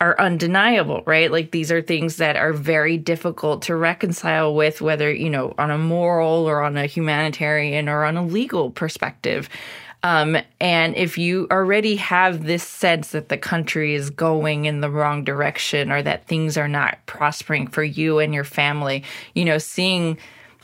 are 0.00 0.18
undeniable, 0.20 1.02
right? 1.06 1.30
Like 1.32 1.50
these 1.50 1.72
are 1.72 1.82
things 1.82 2.16
that 2.16 2.36
are 2.36 2.52
very 2.52 2.96
difficult 2.96 3.62
to 3.62 3.74
reconcile 3.74 4.54
with, 4.54 4.80
whether, 4.80 5.12
you 5.12 5.28
know, 5.28 5.54
on 5.58 5.72
a 5.72 5.78
moral 5.78 6.48
or 6.48 6.62
on 6.62 6.76
a 6.76 6.86
humanitarian 6.86 7.88
or 7.88 8.04
on 8.04 8.16
a 8.16 8.24
legal 8.24 8.70
perspective. 8.70 9.48
Um, 10.04 10.36
and 10.60 10.94
if 10.96 11.18
you 11.18 11.48
already 11.50 11.96
have 11.96 12.44
this 12.44 12.62
sense 12.62 13.10
that 13.10 13.28
the 13.28 13.36
country 13.36 13.94
is 13.94 14.10
going 14.10 14.66
in 14.66 14.80
the 14.80 14.90
wrong 14.90 15.24
direction 15.24 15.90
or 15.90 16.00
that 16.02 16.26
things 16.26 16.56
are 16.56 16.68
not 16.68 16.98
prospering 17.06 17.66
for 17.66 17.82
you 17.82 18.20
and 18.20 18.32
your 18.32 18.44
family, 18.44 19.02
you 19.34 19.44
know, 19.44 19.58
seeing 19.58 20.16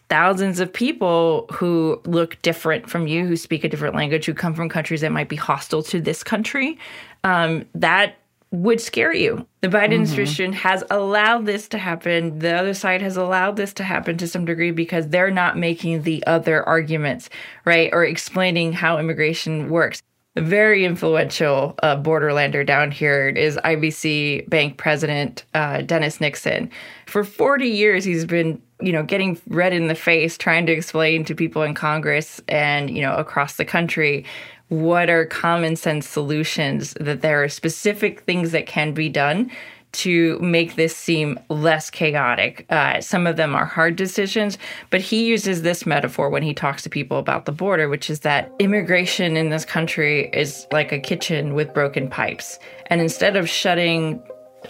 thousands 0.08 0.60
of 0.60 0.72
people 0.72 1.46
who 1.50 2.00
look 2.04 2.40
different 2.42 2.88
from 2.88 3.08
you, 3.08 3.26
who 3.26 3.36
speak 3.36 3.64
a 3.64 3.68
different 3.68 3.96
language, 3.96 4.26
who 4.26 4.34
come 4.34 4.54
from 4.54 4.68
countries 4.68 5.00
that 5.00 5.10
might 5.10 5.28
be 5.28 5.34
hostile 5.34 5.82
to 5.82 6.00
this 6.00 6.22
country, 6.22 6.78
um, 7.24 7.64
that 7.74 8.14
would 8.54 8.80
scare 8.80 9.12
you. 9.12 9.46
The 9.60 9.68
Biden 9.68 9.72
mm-hmm. 9.72 9.92
administration 9.92 10.52
has 10.52 10.84
allowed 10.90 11.44
this 11.44 11.68
to 11.68 11.78
happen. 11.78 12.38
The 12.38 12.52
other 12.52 12.74
side 12.74 13.02
has 13.02 13.16
allowed 13.16 13.56
this 13.56 13.72
to 13.74 13.84
happen 13.84 14.16
to 14.18 14.28
some 14.28 14.44
degree 14.44 14.70
because 14.70 15.08
they're 15.08 15.30
not 15.30 15.58
making 15.58 16.02
the 16.02 16.24
other 16.26 16.62
arguments, 16.62 17.28
right? 17.64 17.90
Or 17.92 18.04
explaining 18.04 18.72
how 18.72 18.98
immigration 18.98 19.70
works. 19.70 20.00
A 20.36 20.40
very 20.40 20.84
influential 20.84 21.74
uh, 21.82 21.96
borderlander 21.96 22.66
down 22.66 22.90
here 22.90 23.28
is 23.28 23.56
IBC 23.58 24.48
Bank 24.48 24.78
President 24.78 25.44
uh, 25.54 25.82
Dennis 25.82 26.20
Nixon. 26.20 26.70
For 27.06 27.22
40 27.22 27.68
years, 27.68 28.04
he's 28.04 28.24
been 28.24 28.60
you 28.80 28.92
know 28.92 29.02
getting 29.02 29.40
red 29.48 29.72
in 29.72 29.86
the 29.86 29.94
face 29.94 30.36
trying 30.36 30.66
to 30.66 30.72
explain 30.72 31.24
to 31.24 31.34
people 31.34 31.62
in 31.62 31.74
congress 31.74 32.40
and 32.48 32.90
you 32.90 33.00
know 33.00 33.14
across 33.14 33.54
the 33.54 33.64
country 33.64 34.24
what 34.68 35.10
are 35.10 35.26
common 35.26 35.76
sense 35.76 36.08
solutions 36.08 36.94
that 37.00 37.20
there 37.20 37.42
are 37.42 37.48
specific 37.48 38.20
things 38.20 38.52
that 38.52 38.66
can 38.66 38.92
be 38.92 39.08
done 39.08 39.50
to 39.92 40.38
make 40.40 40.74
this 40.74 40.96
seem 40.96 41.38
less 41.48 41.88
chaotic. 41.88 42.66
Uh, 42.68 43.00
some 43.00 43.26
of 43.26 43.36
them 43.36 43.54
are 43.54 43.64
hard 43.64 43.94
decisions, 43.94 44.58
but 44.90 45.00
he 45.00 45.24
uses 45.26 45.62
this 45.62 45.86
metaphor 45.86 46.28
when 46.28 46.42
he 46.42 46.52
talks 46.52 46.82
to 46.82 46.90
people 46.90 47.18
about 47.18 47.44
the 47.44 47.52
border, 47.52 47.88
which 47.88 48.10
is 48.10 48.20
that 48.20 48.52
immigration 48.58 49.36
in 49.36 49.50
this 49.50 49.64
country 49.64 50.28
is 50.32 50.66
like 50.72 50.90
a 50.90 50.98
kitchen 50.98 51.54
with 51.54 51.72
broken 51.72 52.08
pipes. 52.08 52.58
And 52.86 53.00
instead 53.00 53.36
of 53.36 53.48
shutting 53.48 54.20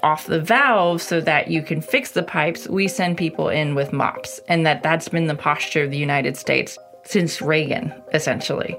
off 0.03 0.27
the 0.27 0.41
valve 0.41 1.01
so 1.01 1.21
that 1.23 1.49
you 1.49 1.63
can 1.63 1.81
fix 1.81 2.11
the 2.11 2.23
pipes, 2.23 2.69
we 2.69 2.87
send 2.87 3.17
people 3.17 3.49
in 3.49 3.75
with 3.75 3.95
mops. 3.95 4.41
And 4.49 4.67
that 4.67 4.83
that's 4.83 5.09
been 5.09 5.27
the 5.27 5.35
posture 5.35 5.85
of 5.85 5.91
the 5.91 5.97
United 5.97 6.37
States 6.37 6.77
since 7.05 7.41
Reagan, 7.41 7.95
essentially 8.13 8.77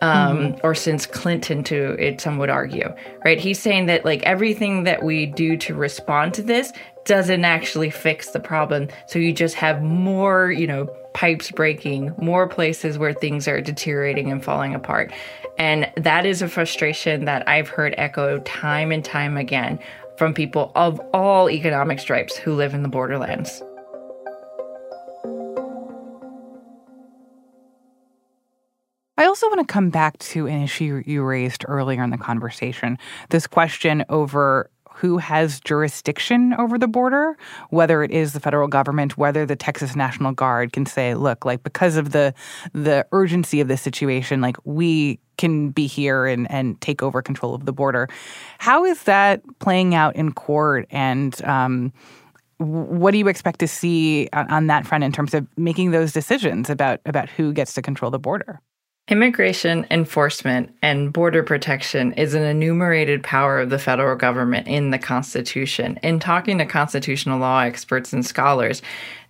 um, 0.00 0.38
mm-hmm. 0.38 0.60
or 0.62 0.74
since 0.74 1.06
Clinton, 1.06 1.62
to 1.64 1.92
it, 1.94 2.20
some 2.20 2.38
would 2.38 2.50
argue, 2.50 2.94
right? 3.24 3.40
He's 3.40 3.58
saying 3.58 3.86
that 3.86 4.04
like 4.04 4.22
everything 4.22 4.84
that 4.84 5.02
we 5.02 5.26
do 5.26 5.56
to 5.58 5.74
respond 5.74 6.34
to 6.34 6.42
this 6.42 6.72
doesn't 7.04 7.44
actually 7.44 7.90
fix 7.90 8.30
the 8.30 8.40
problem. 8.40 8.88
So 9.06 9.18
you 9.18 9.32
just 9.32 9.54
have 9.54 9.82
more, 9.82 10.52
you 10.52 10.66
know, 10.66 10.86
pipes 11.14 11.50
breaking, 11.50 12.14
more 12.18 12.46
places 12.46 12.98
where 12.98 13.12
things 13.12 13.48
are 13.48 13.60
deteriorating 13.60 14.30
and 14.30 14.44
falling 14.44 14.74
apart. 14.74 15.12
And 15.58 15.90
that 15.96 16.26
is 16.26 16.42
a 16.42 16.48
frustration 16.48 17.24
that 17.24 17.48
I've 17.48 17.68
heard 17.68 17.94
echo 17.98 18.38
time 18.40 18.92
and 18.92 19.04
time 19.04 19.36
again 19.36 19.80
from 20.16 20.34
people 20.34 20.70
of 20.74 21.00
all 21.12 21.50
economic 21.50 21.98
stripes 21.98 22.36
who 22.36 22.54
live 22.54 22.74
in 22.74 22.82
the 22.82 22.88
borderlands. 22.88 23.62
I 29.18 29.26
also 29.26 29.48
want 29.48 29.66
to 29.66 29.70
come 29.70 29.90
back 29.90 30.16
to 30.18 30.46
an 30.46 30.62
issue 30.62 31.02
you 31.04 31.24
raised 31.24 31.64
earlier 31.66 32.04
in 32.04 32.10
the 32.10 32.18
conversation 32.18 32.98
this 33.30 33.48
question 33.48 34.04
over 34.08 34.70
who 34.92 35.18
has 35.18 35.60
jurisdiction 35.60 36.54
over 36.54 36.78
the 36.78 36.88
border, 36.88 37.36
whether 37.70 38.02
it 38.02 38.10
is 38.12 38.32
the 38.32 38.40
federal 38.40 38.68
government, 38.68 39.18
whether 39.18 39.44
the 39.44 39.56
Texas 39.56 39.96
National 39.96 40.32
Guard 40.32 40.72
can 40.72 40.86
say, 40.86 41.14
look, 41.14 41.44
like 41.44 41.64
because 41.64 41.96
of 41.96 42.12
the 42.12 42.32
the 42.72 43.04
urgency 43.10 43.60
of 43.60 43.66
this 43.66 43.82
situation, 43.82 44.40
like 44.40 44.56
we 44.64 45.18
can 45.36 45.70
be 45.70 45.88
here 45.88 46.26
and, 46.26 46.48
and 46.50 46.80
take 46.80 47.02
over 47.02 47.20
control 47.20 47.54
of 47.54 47.64
the 47.64 47.72
border. 47.72 48.08
How 48.58 48.84
is 48.84 49.02
that 49.04 49.42
playing 49.58 49.96
out 49.96 50.14
in 50.14 50.32
court 50.32 50.86
and 50.90 51.44
um, 51.44 51.92
what 52.58 53.12
do 53.12 53.18
you 53.18 53.28
expect 53.28 53.58
to 53.60 53.68
see 53.68 54.28
on, 54.32 54.48
on 54.50 54.66
that 54.68 54.86
front 54.86 55.02
in 55.02 55.10
terms 55.10 55.34
of 55.34 55.46
making 55.56 55.90
those 55.90 56.12
decisions 56.12 56.70
about 56.70 57.00
about 57.04 57.28
who 57.28 57.52
gets 57.52 57.74
to 57.74 57.82
control 57.82 58.12
the 58.12 58.18
border? 58.20 58.60
Immigration 59.08 59.86
enforcement 59.90 60.74
and 60.82 61.10
border 61.14 61.42
protection 61.42 62.12
is 62.12 62.34
an 62.34 62.42
enumerated 62.42 63.22
power 63.22 63.58
of 63.58 63.70
the 63.70 63.78
federal 63.78 64.16
government 64.16 64.68
in 64.68 64.90
the 64.90 64.98
Constitution. 64.98 65.98
In 66.02 66.20
talking 66.20 66.58
to 66.58 66.66
constitutional 66.66 67.38
law 67.38 67.60
experts 67.60 68.12
and 68.12 68.24
scholars, 68.24 68.82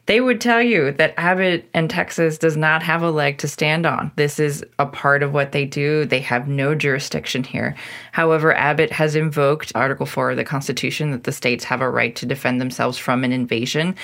they 0.08 0.22
would 0.22 0.40
tell 0.40 0.62
you 0.62 0.90
that 0.92 1.12
Abbott 1.18 1.68
and 1.74 1.90
Texas 1.90 2.38
does 2.38 2.56
not 2.56 2.82
have 2.82 3.02
a 3.02 3.10
leg 3.10 3.36
to 3.38 3.46
stand 3.46 3.84
on. 3.84 4.10
This 4.16 4.40
is 4.40 4.64
a 4.78 4.86
part 4.86 5.22
of 5.22 5.34
what 5.34 5.52
they 5.52 5.66
do. 5.66 6.06
They 6.06 6.20
have 6.20 6.48
no 6.48 6.74
jurisdiction 6.74 7.44
here. 7.44 7.76
However, 8.12 8.54
Abbott 8.54 8.90
has 8.90 9.14
invoked 9.14 9.70
Article 9.74 10.06
4 10.06 10.30
of 10.30 10.38
the 10.38 10.44
Constitution 10.44 11.10
that 11.10 11.24
the 11.24 11.32
states 11.32 11.62
have 11.64 11.82
a 11.82 11.90
right 11.90 12.16
to 12.16 12.24
defend 12.24 12.58
themselves 12.58 12.96
from 12.96 13.22
an 13.22 13.32
invasion. 13.32 13.94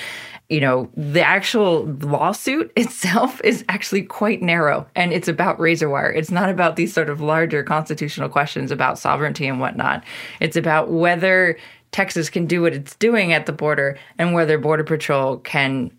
You 0.47 0.61
know, 0.61 0.91
the 0.95 1.23
actual 1.23 1.85
lawsuit 1.85 2.71
itself 2.75 3.41
is 3.43 3.65
actually 3.67 4.03
quite 4.03 4.43
narrow 4.43 4.85
and 4.95 5.11
it's 5.11 5.27
about 5.27 5.59
razor 5.59 5.89
wire. 5.89 6.11
It's 6.11 6.29
not 6.29 6.51
about 6.51 6.75
these 6.75 6.93
sort 6.93 7.09
of 7.09 7.19
larger 7.19 7.63
constitutional 7.63 8.29
questions 8.29 8.69
about 8.69 8.99
sovereignty 8.99 9.47
and 9.47 9.59
whatnot. 9.59 10.03
It's 10.39 10.55
about 10.55 10.91
whether 10.91 11.57
Texas 11.95 12.29
can 12.29 12.45
do 12.45 12.61
what 12.61 12.73
it's 12.73 12.93
doing 12.97 13.31
at 13.31 13.45
the 13.45 13.53
border 13.53 13.97
and 14.17 14.33
whether 14.33 14.57
Border 14.57 14.83
Patrol 14.83 15.37
can 15.37 15.89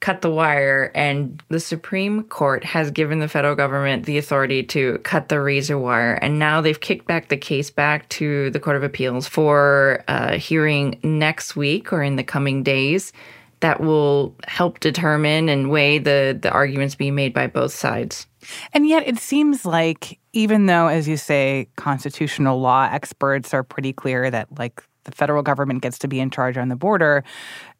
cut 0.00 0.20
the 0.20 0.30
wire. 0.30 0.92
And 0.94 1.42
the 1.48 1.60
Supreme 1.60 2.24
Court 2.24 2.62
has 2.62 2.90
given 2.90 3.20
the 3.20 3.26
federal 3.26 3.54
government 3.54 4.04
the 4.04 4.18
authority 4.18 4.62
to 4.64 4.98
cut 4.98 5.30
the 5.30 5.40
razor 5.40 5.78
wire. 5.78 6.16
And 6.16 6.38
now 6.38 6.60
they've 6.60 6.78
kicked 6.78 7.06
back 7.06 7.28
the 7.28 7.38
case 7.38 7.70
back 7.70 8.06
to 8.10 8.50
the 8.50 8.60
Court 8.60 8.76
of 8.76 8.82
Appeals 8.82 9.26
for 9.26 10.04
a 10.08 10.36
hearing 10.36 11.00
next 11.02 11.56
week 11.56 11.90
or 11.90 12.02
in 12.02 12.16
the 12.16 12.22
coming 12.22 12.62
days 12.62 13.14
that 13.60 13.80
will 13.80 14.34
help 14.46 14.80
determine 14.80 15.48
and 15.48 15.70
weigh 15.70 15.98
the, 15.98 16.38
the 16.38 16.50
arguments 16.50 16.94
being 16.94 17.14
made 17.14 17.32
by 17.32 17.46
both 17.46 17.72
sides. 17.72 18.26
And 18.74 18.86
yet, 18.86 19.08
it 19.08 19.16
seems 19.16 19.64
like, 19.64 20.18
even 20.34 20.66
though, 20.66 20.88
as 20.88 21.08
you 21.08 21.16
say, 21.16 21.68
constitutional 21.76 22.60
law 22.60 22.90
experts 22.92 23.54
are 23.54 23.62
pretty 23.62 23.94
clear 23.94 24.30
that, 24.30 24.48
like, 24.58 24.82
the 25.06 25.12
federal 25.12 25.42
government 25.42 25.82
gets 25.82 25.98
to 26.00 26.08
be 26.08 26.20
in 26.20 26.30
charge 26.30 26.58
on 26.58 26.68
the 26.68 26.76
border, 26.76 27.24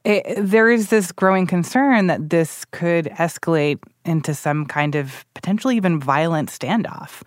it, 0.05 0.25
there 0.39 0.71
is 0.71 0.89
this 0.89 1.13
growing 1.13 1.47
concern 1.47 2.07
that 2.07 2.31
this 2.31 2.65
could 2.67 3.07
escalate 3.19 3.79
into 4.05 4.35
some 4.35 4.65
kind 4.65 4.95
of 4.95 5.25
potentially 5.35 5.77
even 5.77 6.01
violent 6.01 6.49
standoff. 6.49 7.23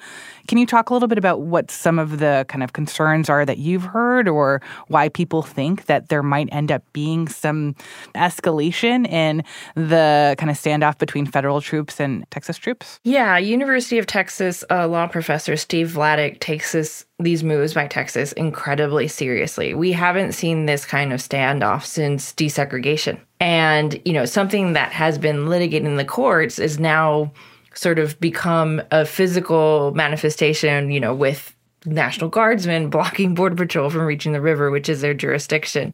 Can 0.49 0.57
you 0.57 0.65
talk 0.65 0.89
a 0.89 0.93
little 0.93 1.07
bit 1.07 1.19
about 1.19 1.41
what 1.41 1.69
some 1.69 1.99
of 1.99 2.17
the 2.17 2.43
kind 2.49 2.63
of 2.63 2.73
concerns 2.73 3.29
are 3.29 3.45
that 3.45 3.59
you've 3.59 3.83
heard 3.83 4.27
or 4.27 4.63
why 4.87 5.07
people 5.07 5.43
think 5.43 5.85
that 5.85 6.09
there 6.09 6.23
might 6.23 6.49
end 6.51 6.71
up 6.71 6.81
being 6.91 7.27
some 7.27 7.75
escalation 8.15 9.07
in 9.07 9.43
the 9.75 10.33
kind 10.39 10.49
of 10.49 10.57
standoff 10.57 10.97
between 10.97 11.27
federal 11.27 11.61
troops 11.61 11.99
and 11.99 12.25
Texas 12.31 12.57
troops? 12.57 12.99
Yeah, 13.03 13.37
University 13.37 13.99
of 13.99 14.07
Texas 14.07 14.63
uh, 14.71 14.87
law 14.87 15.05
professor 15.05 15.55
Steve 15.55 15.91
Vladeck 15.91 16.39
takes 16.39 16.71
this 16.71 17.05
these 17.19 17.43
moves 17.43 17.75
by 17.75 17.85
Texas 17.85 18.31
incredibly 18.31 19.07
seriously. 19.07 19.75
We 19.75 19.91
haven't 19.91 20.31
seen 20.31 20.65
this 20.65 20.83
kind 20.83 21.13
of 21.13 21.19
standoff 21.19 21.85
since 21.85 22.33
desegregation. 22.33 23.19
And, 23.39 24.01
you 24.03 24.13
know, 24.13 24.25
something 24.25 24.73
that 24.73 24.93
has 24.93 25.19
been 25.19 25.47
litigated 25.47 25.85
in 25.85 25.97
the 25.97 26.05
courts 26.05 26.57
is 26.57 26.79
now 26.79 27.33
sort 27.79 27.97
of 27.97 28.19
become 28.19 28.81
a 28.91 29.05
physical 29.05 29.93
manifestation, 29.95 30.91
you 30.91 30.99
know, 30.99 31.13
with 31.13 31.55
National 31.85 32.29
Guardsmen 32.29 32.89
blocking 32.89 33.33
Border 33.33 33.55
Patrol 33.55 33.89
from 33.89 34.01
reaching 34.01 34.33
the 34.33 34.41
river, 34.41 34.69
which 34.69 34.89
is 34.89 34.99
their 34.99 35.13
jurisdiction. 35.13 35.93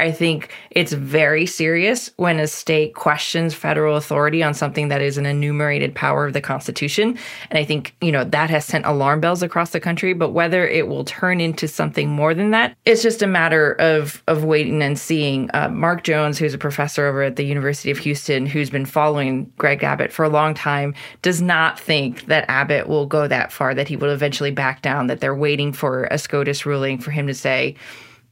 I 0.00 0.12
think 0.12 0.54
it's 0.70 0.92
very 0.92 1.44
serious 1.44 2.10
when 2.16 2.38
a 2.38 2.46
state 2.46 2.94
questions 2.94 3.54
federal 3.54 3.96
authority 3.96 4.42
on 4.42 4.54
something 4.54 4.88
that 4.88 5.02
is 5.02 5.18
an 5.18 5.26
enumerated 5.26 5.94
power 5.94 6.26
of 6.26 6.32
the 6.32 6.40
Constitution. 6.40 7.18
And 7.50 7.58
I 7.58 7.64
think, 7.64 7.94
you 8.00 8.12
know, 8.12 8.24
that 8.24 8.48
has 8.50 8.64
sent 8.64 8.86
alarm 8.86 9.20
bells 9.20 9.42
across 9.42 9.70
the 9.70 9.80
country. 9.80 10.12
But 10.12 10.30
whether 10.30 10.66
it 10.66 10.86
will 10.86 11.04
turn 11.04 11.40
into 11.40 11.66
something 11.66 12.08
more 12.08 12.32
than 12.32 12.52
that, 12.52 12.76
it's 12.84 13.02
just 13.02 13.22
a 13.22 13.26
matter 13.26 13.72
of, 13.72 14.22
of 14.28 14.44
waiting 14.44 14.82
and 14.82 14.98
seeing. 14.98 15.50
Uh, 15.52 15.68
Mark 15.68 16.04
Jones, 16.04 16.38
who's 16.38 16.54
a 16.54 16.58
professor 16.58 17.06
over 17.06 17.22
at 17.22 17.36
the 17.36 17.44
University 17.44 17.90
of 17.90 17.98
Houston, 17.98 18.46
who's 18.46 18.70
been 18.70 18.86
following 18.86 19.52
Greg 19.58 19.82
Abbott 19.82 20.12
for 20.12 20.24
a 20.24 20.28
long 20.28 20.54
time, 20.54 20.94
does 21.22 21.42
not 21.42 21.78
think 21.78 22.26
that 22.26 22.44
Abbott 22.48 22.88
will 22.88 23.06
go 23.06 23.26
that 23.26 23.50
far, 23.50 23.74
that 23.74 23.88
he 23.88 23.96
will 23.96 24.10
eventually 24.10 24.52
back 24.52 24.80
down, 24.82 25.08
that 25.08 25.20
they're 25.20 25.34
waiting 25.34 25.72
for 25.72 26.04
a 26.04 26.18
SCOTUS 26.18 26.64
ruling 26.64 26.98
for 26.98 27.10
him 27.10 27.26
to 27.26 27.34
say, 27.34 27.74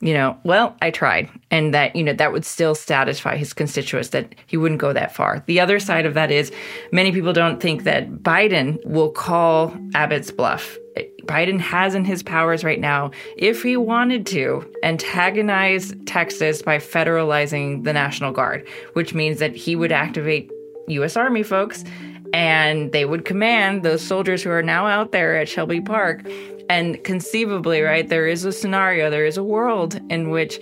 you 0.00 0.12
know, 0.12 0.38
well, 0.44 0.76
I 0.82 0.90
tried, 0.90 1.30
and 1.50 1.72
that, 1.72 1.96
you 1.96 2.04
know, 2.04 2.12
that 2.12 2.32
would 2.32 2.44
still 2.44 2.74
satisfy 2.74 3.36
his 3.36 3.52
constituents 3.52 4.10
that 4.10 4.34
he 4.46 4.56
wouldn't 4.56 4.80
go 4.80 4.92
that 4.92 5.14
far. 5.14 5.42
The 5.46 5.58
other 5.60 5.78
side 5.80 6.04
of 6.04 6.14
that 6.14 6.30
is 6.30 6.52
many 6.92 7.12
people 7.12 7.32
don't 7.32 7.60
think 7.60 7.84
that 7.84 8.10
Biden 8.10 8.84
will 8.84 9.10
call 9.10 9.74
Abbott's 9.94 10.30
bluff. 10.30 10.76
Biden 11.24 11.58
has 11.60 11.94
in 11.94 12.04
his 12.04 12.22
powers 12.22 12.62
right 12.62 12.78
now, 12.78 13.10
if 13.36 13.62
he 13.62 13.76
wanted 13.76 14.26
to, 14.26 14.70
antagonize 14.82 15.94
Texas 16.04 16.62
by 16.62 16.78
federalizing 16.78 17.84
the 17.84 17.92
National 17.92 18.32
Guard, 18.32 18.66
which 18.92 19.14
means 19.14 19.38
that 19.38 19.56
he 19.56 19.76
would 19.76 19.92
activate 19.92 20.50
U.S. 20.88 21.16
Army 21.16 21.42
folks 21.42 21.84
and 22.32 22.92
they 22.92 23.04
would 23.04 23.24
command 23.24 23.82
those 23.82 24.02
soldiers 24.02 24.42
who 24.42 24.50
are 24.50 24.62
now 24.62 24.86
out 24.86 25.12
there 25.12 25.36
at 25.36 25.48
Shelby 25.48 25.80
Park 25.80 26.22
and 26.68 27.02
conceivably, 27.04 27.80
right, 27.82 28.08
there 28.08 28.26
is 28.26 28.44
a 28.44 28.52
scenario, 28.52 29.10
there 29.10 29.26
is 29.26 29.36
a 29.36 29.44
world 29.44 30.00
in 30.10 30.30
which 30.30 30.60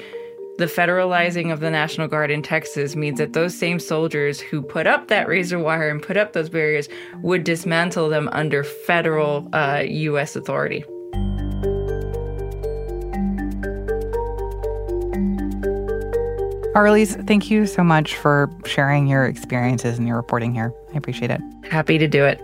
the 0.59 0.67
federalizing 0.67 1.53
of 1.53 1.61
the 1.61 1.71
National 1.71 2.07
Guard 2.07 2.31
in 2.31 2.43
Texas 2.43 2.95
means 2.95 3.19
that 3.19 3.33
those 3.33 3.57
same 3.57 3.81
soldiers 3.81 4.41
who 4.41 4.63
put 4.63 4.87
up 4.87 5.09
that 5.09 5.27
razor 5.27 5.59
wire 5.59 5.89
and 5.89 6.01
put 6.01 6.17
up 6.17 6.33
those 6.33 6.49
barriers 6.49 6.89
would 7.23 7.43
dismantle 7.43 8.09
them 8.09 8.29
under 8.33 8.63
federal 8.63 9.49
uh, 9.53 9.83
U.S. 9.85 10.37
authority. 10.37 10.85
Arelis, 16.75 17.25
thank 17.27 17.51
you 17.51 17.67
so 17.67 17.85
much 17.85 18.17
for 18.17 18.51
sharing 18.67 19.07
your 19.07 19.27
experiences 19.27 19.97
and 19.97 20.09
your 20.09 20.17
reporting 20.17 20.53
here. 20.55 20.73
I 20.93 20.97
appreciate 20.97 21.31
it. 21.31 21.41
Happy 21.69 21.99
to 21.99 22.09
do 22.09 22.25
it. 22.25 22.41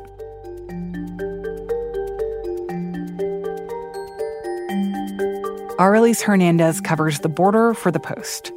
Arelis 5.80 6.20
Hernandez 6.20 6.78
covers 6.78 7.20
the 7.20 7.30
border 7.30 7.72
for 7.72 7.90
The 7.90 7.98
Post. 7.98 8.52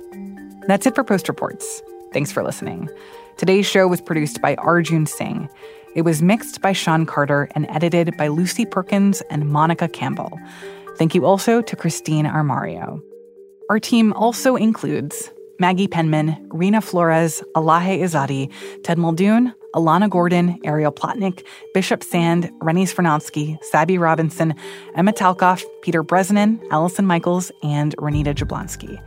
That's 0.67 0.85
it 0.85 0.93
for 0.93 1.05
Post 1.05 1.29
Reports. 1.29 1.81
Thanks 2.11 2.33
for 2.33 2.43
listening. 2.43 2.89
Today's 3.37 3.65
show 3.65 3.87
was 3.87 4.01
produced 4.01 4.41
by 4.41 4.55
Arjun 4.55 5.05
Singh. 5.05 5.47
It 5.95 6.01
was 6.01 6.21
mixed 6.21 6.59
by 6.59 6.73
Sean 6.73 7.05
Carter 7.05 7.47
and 7.55 7.65
edited 7.69 8.17
by 8.17 8.27
Lucy 8.27 8.65
Perkins 8.65 9.21
and 9.29 9.49
Monica 9.49 9.87
Campbell. 9.87 10.37
Thank 10.97 11.15
you 11.15 11.25
also 11.25 11.61
to 11.61 11.75
Christine 11.77 12.25
Armario. 12.25 13.01
Our 13.69 13.79
team 13.79 14.11
also 14.11 14.57
includes 14.57 15.31
Maggie 15.59 15.87
Penman, 15.87 16.47
Reena 16.49 16.83
Flores, 16.83 17.43
Alahe 17.55 17.99
Izadi, 17.99 18.51
Ted 18.83 18.97
Muldoon, 18.97 19.53
Elana 19.75 20.09
Gordon, 20.09 20.59
Ariel 20.63 20.91
Plotnick, 20.91 21.45
Bishop 21.73 22.03
Sand, 22.03 22.51
Rennie 22.61 22.85
Svirnovskiy, 22.85 23.63
Sabby 23.63 23.97
Robinson, 23.97 24.55
Emma 24.95 25.13
Talkoff, 25.13 25.63
Peter 25.81 26.03
Bresnan, 26.03 26.59
Allison 26.69 27.05
Michaels, 27.05 27.51
and 27.63 27.95
Renita 27.97 28.33
Jablonski. 28.33 29.01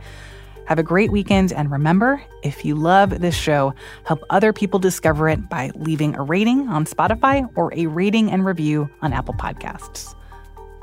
Have 0.65 0.79
a 0.79 0.83
great 0.83 1.11
weekend, 1.11 1.53
and 1.53 1.71
remember, 1.71 2.21
if 2.43 2.65
you 2.65 2.75
love 2.75 3.21
this 3.21 3.35
show, 3.35 3.73
help 4.03 4.21
other 4.29 4.51
people 4.51 4.79
discover 4.79 5.29
it 5.29 5.49
by 5.49 5.71
leaving 5.75 6.15
a 6.15 6.23
rating 6.23 6.67
on 6.67 6.85
Spotify 6.85 7.49
or 7.55 7.73
a 7.73 7.85
rating 7.87 8.29
and 8.29 8.45
review 8.45 8.89
on 9.01 9.13
Apple 9.13 9.35
Podcasts. 9.35 10.13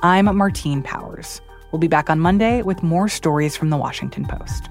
I'm 0.00 0.34
Martine 0.36 0.82
Powers. 0.82 1.42
We'll 1.70 1.80
be 1.80 1.88
back 1.88 2.08
on 2.08 2.20
Monday 2.20 2.62
with 2.62 2.82
more 2.82 3.08
stories 3.08 3.56
from 3.56 3.68
the 3.68 3.76
Washington 3.76 4.24
Post. 4.24 4.70